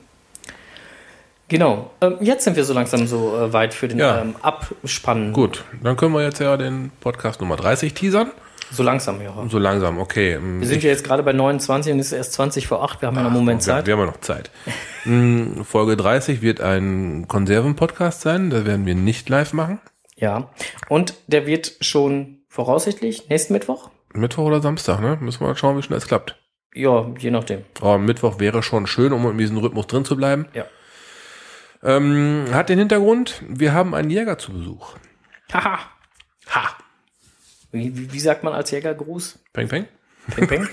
[1.47, 1.89] Genau.
[2.01, 4.21] Ähm, jetzt sind wir so langsam so äh, weit für den Ja.
[4.21, 5.33] ähm, Abspannen.
[5.33, 8.31] Gut, dann können wir jetzt ja den Podcast Nummer 30 teasern.
[8.71, 9.33] So langsam, ja.
[9.49, 10.39] So langsam, okay.
[10.41, 13.01] Wir sind ja jetzt gerade bei 29 und es ist erst 20 vor 8.
[13.01, 13.87] Wir haben ja noch einen Moment Zeit.
[13.87, 14.51] wir haben ja noch Zeit.
[15.05, 18.49] Mm, Folge 30 wird ein Konserven-Podcast sein.
[18.49, 19.79] Da werden wir nicht live machen.
[20.15, 20.49] Ja.
[20.87, 23.89] Und der wird schon voraussichtlich nächsten Mittwoch?
[24.13, 25.17] Mittwoch oder Samstag, ne?
[25.21, 26.35] Müssen wir mal schauen, wie schnell es klappt.
[26.73, 27.63] Ja, je nachdem.
[27.81, 30.47] Aber Mittwoch wäre schon schön, um in diesem Rhythmus drin zu bleiben.
[30.53, 30.65] Ja.
[31.81, 34.95] Ähm, hat den Hintergrund, wir haben einen Jäger zu Besuch.
[35.53, 35.79] Haha.
[36.53, 36.61] Ha.
[36.61, 36.78] Wie,
[37.71, 39.39] wie, wie sagt man als Jägergruß?
[39.53, 39.85] Peng, peng.
[40.35, 40.67] Peng, peng?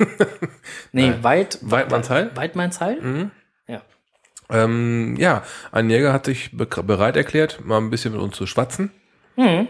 [0.93, 2.31] nee, weit, Weidmannsheil?
[2.35, 3.01] Weidmannsheil?
[3.01, 3.31] Mhm.
[3.69, 3.83] Ja.
[4.51, 5.43] Ähm, ja,
[5.73, 8.91] ein Jäger hat sich be bereit erklärt, mal ein bisschen mit uns zu schwatzen.
[9.37, 9.69] Hm.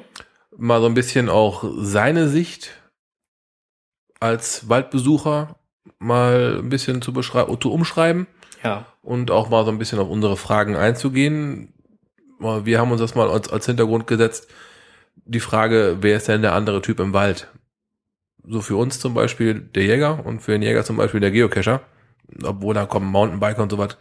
[0.57, 2.73] Mal so ein bisschen auch seine Sicht
[4.21, 5.57] als Waldbesucher
[5.99, 8.27] mal ein bisschen zu beschreiben, zu umschreiben
[8.63, 8.87] Ja.
[9.03, 11.73] und auch mal so ein bisschen auf unsere Fragen einzugehen.
[12.39, 14.49] Wir haben uns das mal als, als Hintergrund gesetzt.
[15.25, 17.49] Die Frage, wer ist denn der andere Typ im Wald?
[18.45, 21.81] So für uns zum Beispiel der Jäger und für den Jäger zum Beispiel der Geocacher.
[22.43, 23.97] Obwohl da kommen Mountainbiker und so was.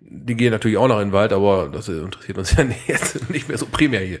[0.00, 3.48] Die gehen natürlich auch noch in den Wald, aber das interessiert uns ja jetzt nicht
[3.48, 4.20] mehr so primär hier.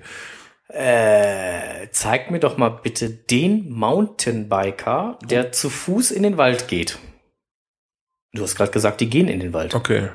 [0.68, 6.98] Äh, zeig mir doch mal bitte den Mountainbiker, der zu Fuß in den Wald geht.
[8.32, 9.74] Du hast gerade gesagt, die gehen in den Wald.
[9.74, 10.08] Okay.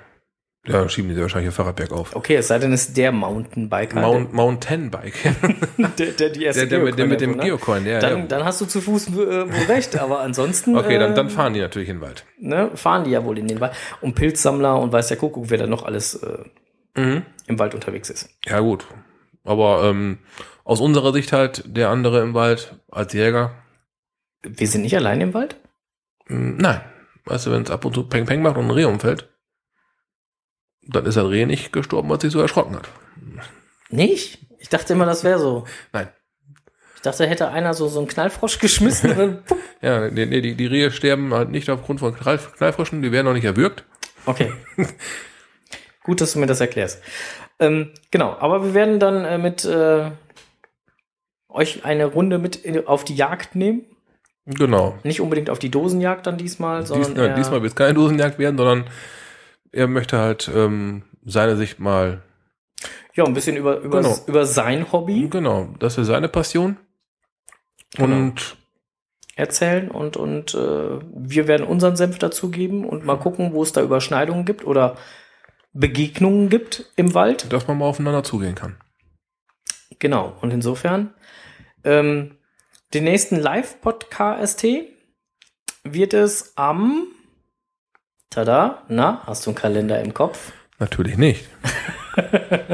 [0.66, 2.16] Ja, schieben die wahrscheinlich ihr Fahrrad bergauf.
[2.16, 5.14] Okay, es sei denn, es ist der Mountainbiker, Mount, Mountainbike.
[5.98, 8.00] der, der die erste der, der, mit, der mit dem Geocoin erfunden Geocoin, ja.
[8.00, 8.26] Dann, ja.
[8.28, 11.62] dann hast du zu Fuß äh, wohl recht, aber ansonsten Okay, dann, dann fahren die
[11.62, 12.26] natürlich in den Wald.
[12.40, 13.72] ne, fahren die ja wohl in den Wald.
[14.02, 16.40] Und Pilzsammler und weiß der Kuckuck, wer da noch alles äh,
[16.96, 17.24] Mhm.
[17.48, 18.30] im Wald unterwegs ist.
[18.46, 18.86] Ja, gut.
[19.46, 20.18] Aber ähm,
[20.66, 23.52] aus unserer Sicht halt der andere im Wald als Jäger.
[24.42, 25.56] Wir sind nicht allein im Wald?
[26.28, 26.82] Mm, Nein.
[27.26, 29.30] Weißt du, wenn es ab und zu Peng Peng macht und ein Reh umfällt,
[30.84, 32.90] dann ist das Reh nicht gestorben, weil es sich so erschrocken hat.
[33.90, 34.40] Nicht?
[34.60, 35.66] Ich dachte immer, das wäre so.
[35.94, 36.10] Nein.
[36.96, 39.44] Ich dachte, hätte einer so, so einen Knallfrosch geschmissen und.
[39.82, 43.28] Ja, nee, nee, die, die Rehe sterben halt nicht aufgrund von Knall, Knallfrischen, die werden
[43.28, 43.86] noch nicht erwürgt.
[44.26, 44.52] Okay.
[46.04, 47.02] Gut, dass du mir das erklärst.
[47.60, 50.12] Ähm, genau, aber wir werden dann äh, mit äh,
[51.48, 53.86] euch eine Runde mit in, auf die Jagd nehmen.
[54.46, 54.98] Genau.
[55.04, 57.94] Nicht unbedingt auf die Dosenjagd dann diesmal, Dies, sondern ja, eher, diesmal wird es keine
[57.94, 58.90] Dosenjagd werden, sondern
[59.72, 62.22] er möchte halt ähm, seine Sicht mal,
[63.14, 64.18] ja, ein bisschen über, über, Genau.
[64.28, 66.78] über sein Hobby genau, das ist seine Passion.
[67.96, 68.16] Genau.
[68.16, 68.58] Und
[69.36, 73.82] erzählen und, und äh, wir werden unseren Senf dazugeben und mal gucken, wo es da
[73.82, 74.98] Überschneidungen gibt oder
[75.74, 77.52] Begegnungen gibt im Wald.
[77.52, 78.78] dass man mal aufeinander zugehen kann.
[80.00, 81.14] Genau, und insofern,
[81.84, 82.38] ähm,
[82.94, 84.66] den nächsten Live-Podcast
[85.84, 87.08] wird es am,
[88.30, 90.52] tada, na, hast du einen Kalender im Kopf?
[90.80, 91.48] Natürlich nicht.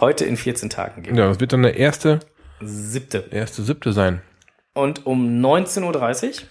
[0.00, 1.16] Heute in 14 Tagen geben.
[1.16, 2.20] Ja, das wird dann der erste,
[2.60, 3.24] Siebte.
[3.30, 4.20] erste siebte sein.
[4.74, 6.46] Und um 19.30 Uhr,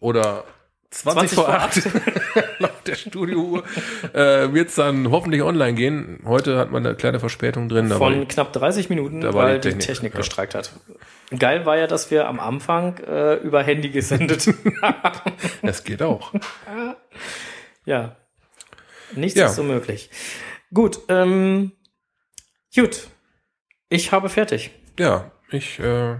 [0.00, 0.44] Oder
[0.90, 1.82] 20, vor 8
[2.58, 3.64] laut der Studiouhr
[4.12, 6.20] äh, wird es dann hoffentlich online gehen.
[6.24, 7.88] Heute hat man eine kleine Verspätung drin.
[7.90, 10.18] von knapp 30 Minuten, weil die die Technik, Technik ja.
[10.18, 10.70] gestreikt hat.
[11.36, 14.46] Geil war ja, dass wir am Anfang äh, über Handy gesendet
[14.82, 15.32] haben.
[15.62, 16.32] es geht auch.
[17.84, 18.16] Ja.
[19.14, 19.46] Nichts Ja.
[19.46, 20.10] ist unmöglich.
[20.74, 21.70] Gut, ähm,
[22.74, 23.06] gut.
[23.88, 24.72] Ich habe fertig.
[24.98, 26.16] Ja, ich äh.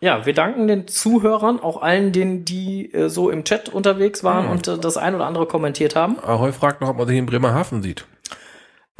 [0.00, 4.44] Ja, wir danken den Zuhörern, auch allen, denen, die äh, so im Chat unterwegs waren
[4.46, 4.50] Mhm.
[4.52, 6.18] und äh, das ein oder andere kommentiert haben.
[6.22, 8.06] Ahoi fragt noch, ob man sich in Bremerhaven sieht.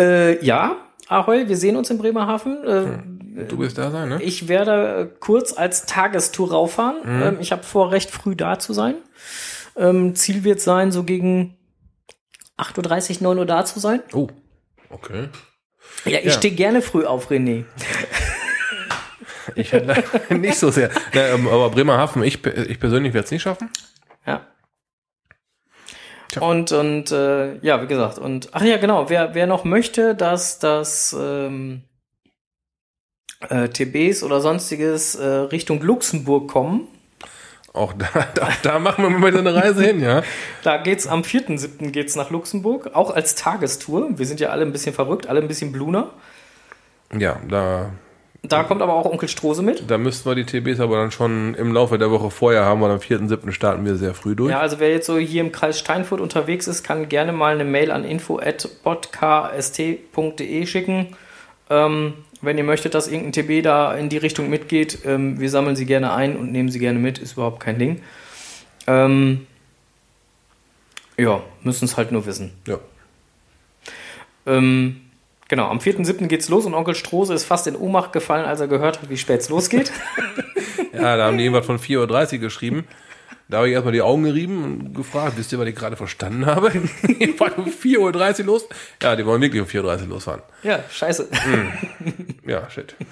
[0.01, 0.77] Äh, ja,
[1.09, 2.65] Ahoi, wir sehen uns in Bremerhaven.
[2.65, 4.21] Äh, Du wirst da sein, ne?
[4.21, 6.97] Ich werde äh, kurz als Tagestour rauffahren.
[7.05, 7.23] Mhm.
[7.23, 8.97] Ähm, ich habe vor, recht früh da zu sein.
[9.77, 11.57] Ähm, Ziel wird sein, so gegen
[12.59, 14.03] 8.30 Uhr, 9 Uhr da zu sein.
[14.13, 14.27] Oh,
[14.91, 15.29] okay.
[16.05, 16.31] Ja, ich Ja.
[16.33, 17.65] stehe gerne früh auf, René.
[19.55, 19.73] Ich
[20.31, 20.91] nicht so sehr.
[21.15, 23.71] Na, ähm, aber Bremerhaven, ich, ich persönlich werde es nicht schaffen.
[24.27, 24.47] Ja.
[26.29, 26.43] Tja.
[26.43, 30.59] Und, und äh, ja, wie gesagt, und ach ja, genau, wer, wer noch möchte, dass
[30.59, 31.83] das ähm,
[33.49, 36.87] äh, TBs oder sonstiges äh, Richtung Luxemburg kommen,
[37.73, 40.23] Auch da, da, da machen wir mal eine Reise hin, ja.
[40.65, 41.91] da geht's am 4.7.
[41.91, 44.19] geht's nach Luxemburg, auch als Tagestour.
[44.19, 46.11] Wir sind ja alle ein bisschen verrückt, alle ein bisschen bluner.
[47.17, 47.91] Ja, da,
[48.49, 49.91] Da kommt aber auch Onkel Strose mit.
[49.91, 52.91] da müssten wir die TBs aber dann schon im Laufe der Woche vorher haben, weil
[52.91, 53.53] am 4.7.
[53.53, 54.51] starten wir sehr früh durch.
[54.51, 57.65] Ja, also wer jetzt so hier im Kreis Steinfurt unterwegs ist, kann gerne mal eine
[57.65, 61.17] Mail an info.podkst.de schicken.
[61.71, 65.77] Ähm, wenn ihr möchtet, dass irgendein TB da in die Richtung mitgeht, ähm, wir sammeln
[65.77, 68.01] sie gerne ein und nehmen sie gerne mit, ist überhaupt kein Ding.
[68.87, 69.47] Ähm,
[71.19, 72.53] ja, müssen es halt nur wissen.
[72.67, 72.79] Ja.
[74.47, 75.01] Ähm,
[75.49, 76.27] genau, am 4.7.
[76.27, 79.17] geht's los und Onkel Strose ist fast in Ohnmacht gefallen, als er gehört hat, wie
[79.17, 79.93] spät es losgeht.
[80.93, 82.89] Ja, da haben die irgendwas von 4.30 Uhr geschrieben.
[83.49, 86.45] Da habe ich erstmal die Augen gerieben und gefragt, wisst ihr, was ich gerade verstanden
[86.47, 86.71] habe?
[87.03, 88.69] Die fahren um 4.30 Uhr los.
[89.03, 90.43] Ja, die wollen wirklich um 4.30 Uhr losfahren.
[90.65, 91.29] ja, scheiße.
[92.47, 92.97] Ja, shit.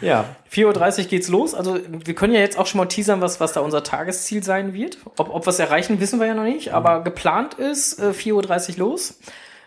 [0.00, 1.54] Ja, 4.30 Uhr geht's los.
[1.54, 4.74] Also wir können ja jetzt auch schon mal teasern, was, was da unser Tagesziel sein
[4.74, 4.98] wird.
[5.16, 6.74] Ob, ob wir es erreichen, wissen wir ja noch nicht.
[6.74, 9.18] Aber geplant ist äh, 4.30 Uhr los.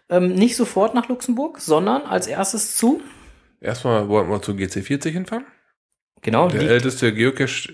[0.09, 3.01] Ähm, nicht sofort nach Luxemburg, sondern als erstes zu.
[3.59, 5.45] Erstmal wollten wir zu GC40 hinfahren.
[6.21, 7.73] Genau, Der älteste Geocache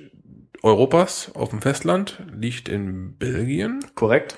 [0.63, 3.85] Europas auf dem Festland liegt in Belgien.
[3.95, 4.37] korrekt.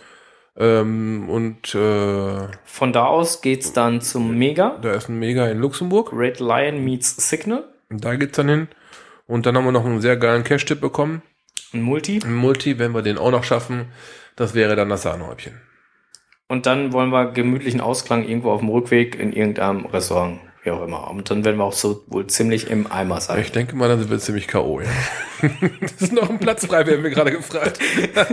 [0.58, 4.78] Ähm, und äh, Von da aus geht's dann zum Mega.
[4.82, 6.12] da ist ein Mega in Luxemburg.
[6.14, 7.68] Red Lion meets Signal.
[7.90, 8.68] Und da geht's dann hin.
[9.28, 11.22] Und dann haben wir noch einen sehr geilen Cash-Tipp bekommen.
[11.74, 12.22] Ein Multi.
[12.24, 13.88] Ein Multi, wenn wir den auch noch schaffen,
[14.36, 15.60] das wäre dann das Sahnehäubchen.
[16.48, 20.84] Und dann wollen wir gemütlichen Ausklang irgendwo auf dem Rückweg in irgendeinem Restaurant, wie auch
[20.84, 21.10] immer.
[21.10, 23.42] Und dann werden wir auch so wohl ziemlich im Eimer sein.
[23.42, 24.80] Ich denke mal, dann sind wir ziemlich K.O.
[24.80, 24.88] Ja.
[25.82, 27.80] das ist noch ein Platz frei, werden wir gerade gefragt.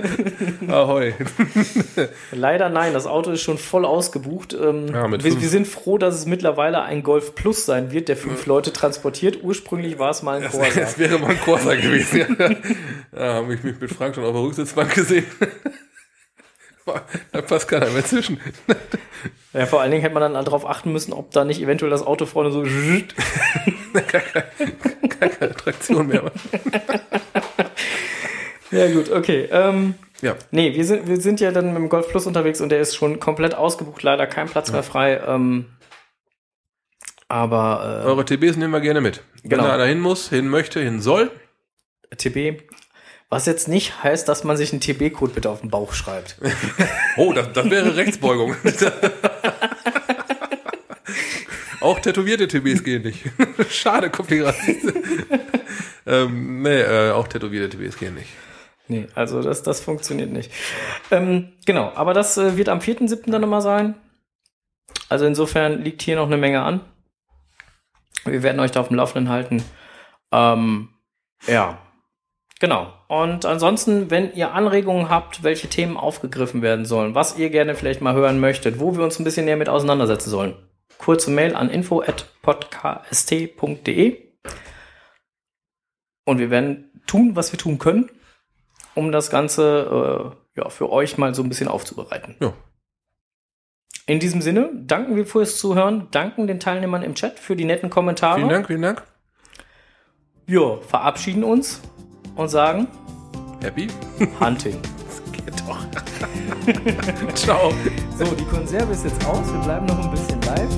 [0.69, 1.15] Ahoi.
[2.33, 4.53] Leider nein, das Auto ist schon voll ausgebucht.
[4.53, 8.19] Ähm, Ja, wir, wir sind froh, dass es mittlerweile ein Golf Plus sein wird, der
[8.19, 9.43] fünf Leute transportiert.
[9.43, 10.67] Ursprünglich war es mal ein Corsa.
[10.83, 12.37] Das wäre mal ein Corsa gewesen.
[12.39, 12.51] Ja,
[13.19, 15.25] ja habe ich mich mit Frank schon auf der Rücksitzbank gesehen.
[17.33, 18.41] Da passt keiner mehr zwischen.
[19.55, 22.03] Ja, vor allen Dingen hätte man dann darauf achten müssen, ob da nicht eventuell das
[22.03, 22.63] Auto vorne so
[23.93, 26.23] Gar keine Traktion mehr.
[28.71, 29.49] Ja, gut, okay.
[29.53, 32.71] Ähm, Ja, nee, wir sind, wir sind ja dann mit dem Golf Plus unterwegs und
[32.71, 35.21] der ist schon komplett ausgebucht, leider kein Platz mehr frei.
[35.27, 35.67] Ähm,
[37.29, 39.23] aber eure TBs nehmen wir gerne mit.
[39.43, 39.63] Genau.
[39.63, 41.31] Wenn da einer hin muss, hin möchte, hin soll.
[42.11, 42.63] äh, TB,
[43.33, 46.37] was jetzt nicht heißt, dass man sich einen TB-Code bitte auf den Bauch schreibt.
[47.17, 48.57] Oh, das, das wäre Rechtsbeugung.
[51.81, 53.25] Auch tätowierte TBs gehen nicht.
[53.71, 54.57] Schade, gerade.
[56.07, 58.31] ähm, nee, äh, auch tätowierte TBs gehen nicht.
[58.89, 60.51] Nee, also das, das funktioniert nicht.
[61.11, 63.31] Ähm, genau, aber das äh, wird am 4.7.
[63.31, 63.95] dann nochmal sein.
[65.09, 66.81] Also insofern liegt hier noch eine Menge an.
[68.25, 69.63] Wir werden euch da auf dem Laufenden halten.
[70.33, 70.91] Ähm,
[71.47, 71.79] ja,
[72.63, 72.91] genau.
[73.09, 78.01] Und ansonsten, wenn ihr Anregungen habt, welche Themen aufgegriffen werden sollen, was ihr gerne vielleicht
[78.01, 80.55] mal hören möchtet, wo wir uns ein bisschen näher mit auseinandersetzen sollen,
[80.97, 84.17] kurze Mail an info.podcast.de
[86.25, 88.09] und wir werden tun, was wir tun können,
[88.95, 92.37] um das Ganze äh, ja, für euch mal so ein bisschen aufzubereiten.
[92.41, 92.53] Ja.
[94.07, 97.91] In diesem Sinne danken wir fürs Zuhören, danken den Teilnehmern im Chat für die netten
[97.91, 98.37] Kommentare.
[98.37, 99.03] Vielen Dank, vielen Dank.
[100.47, 101.83] Ja, verabschieden uns
[102.37, 102.89] und sagen
[103.63, 103.89] Happy?
[104.41, 104.79] Hunting.
[105.33, 105.79] Geht doch.
[107.35, 107.73] Ciao.
[108.19, 110.69] So, die Konserve ist jetzt aus, wir bleiben noch ein bisschen live.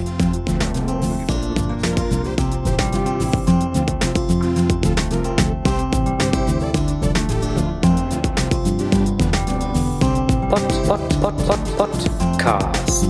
[10.51, 13.09] Pod, Pod, Pod, Pod, Podcast.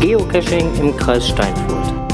[0.00, 2.07] Geocaching im Kreis Steinfurt.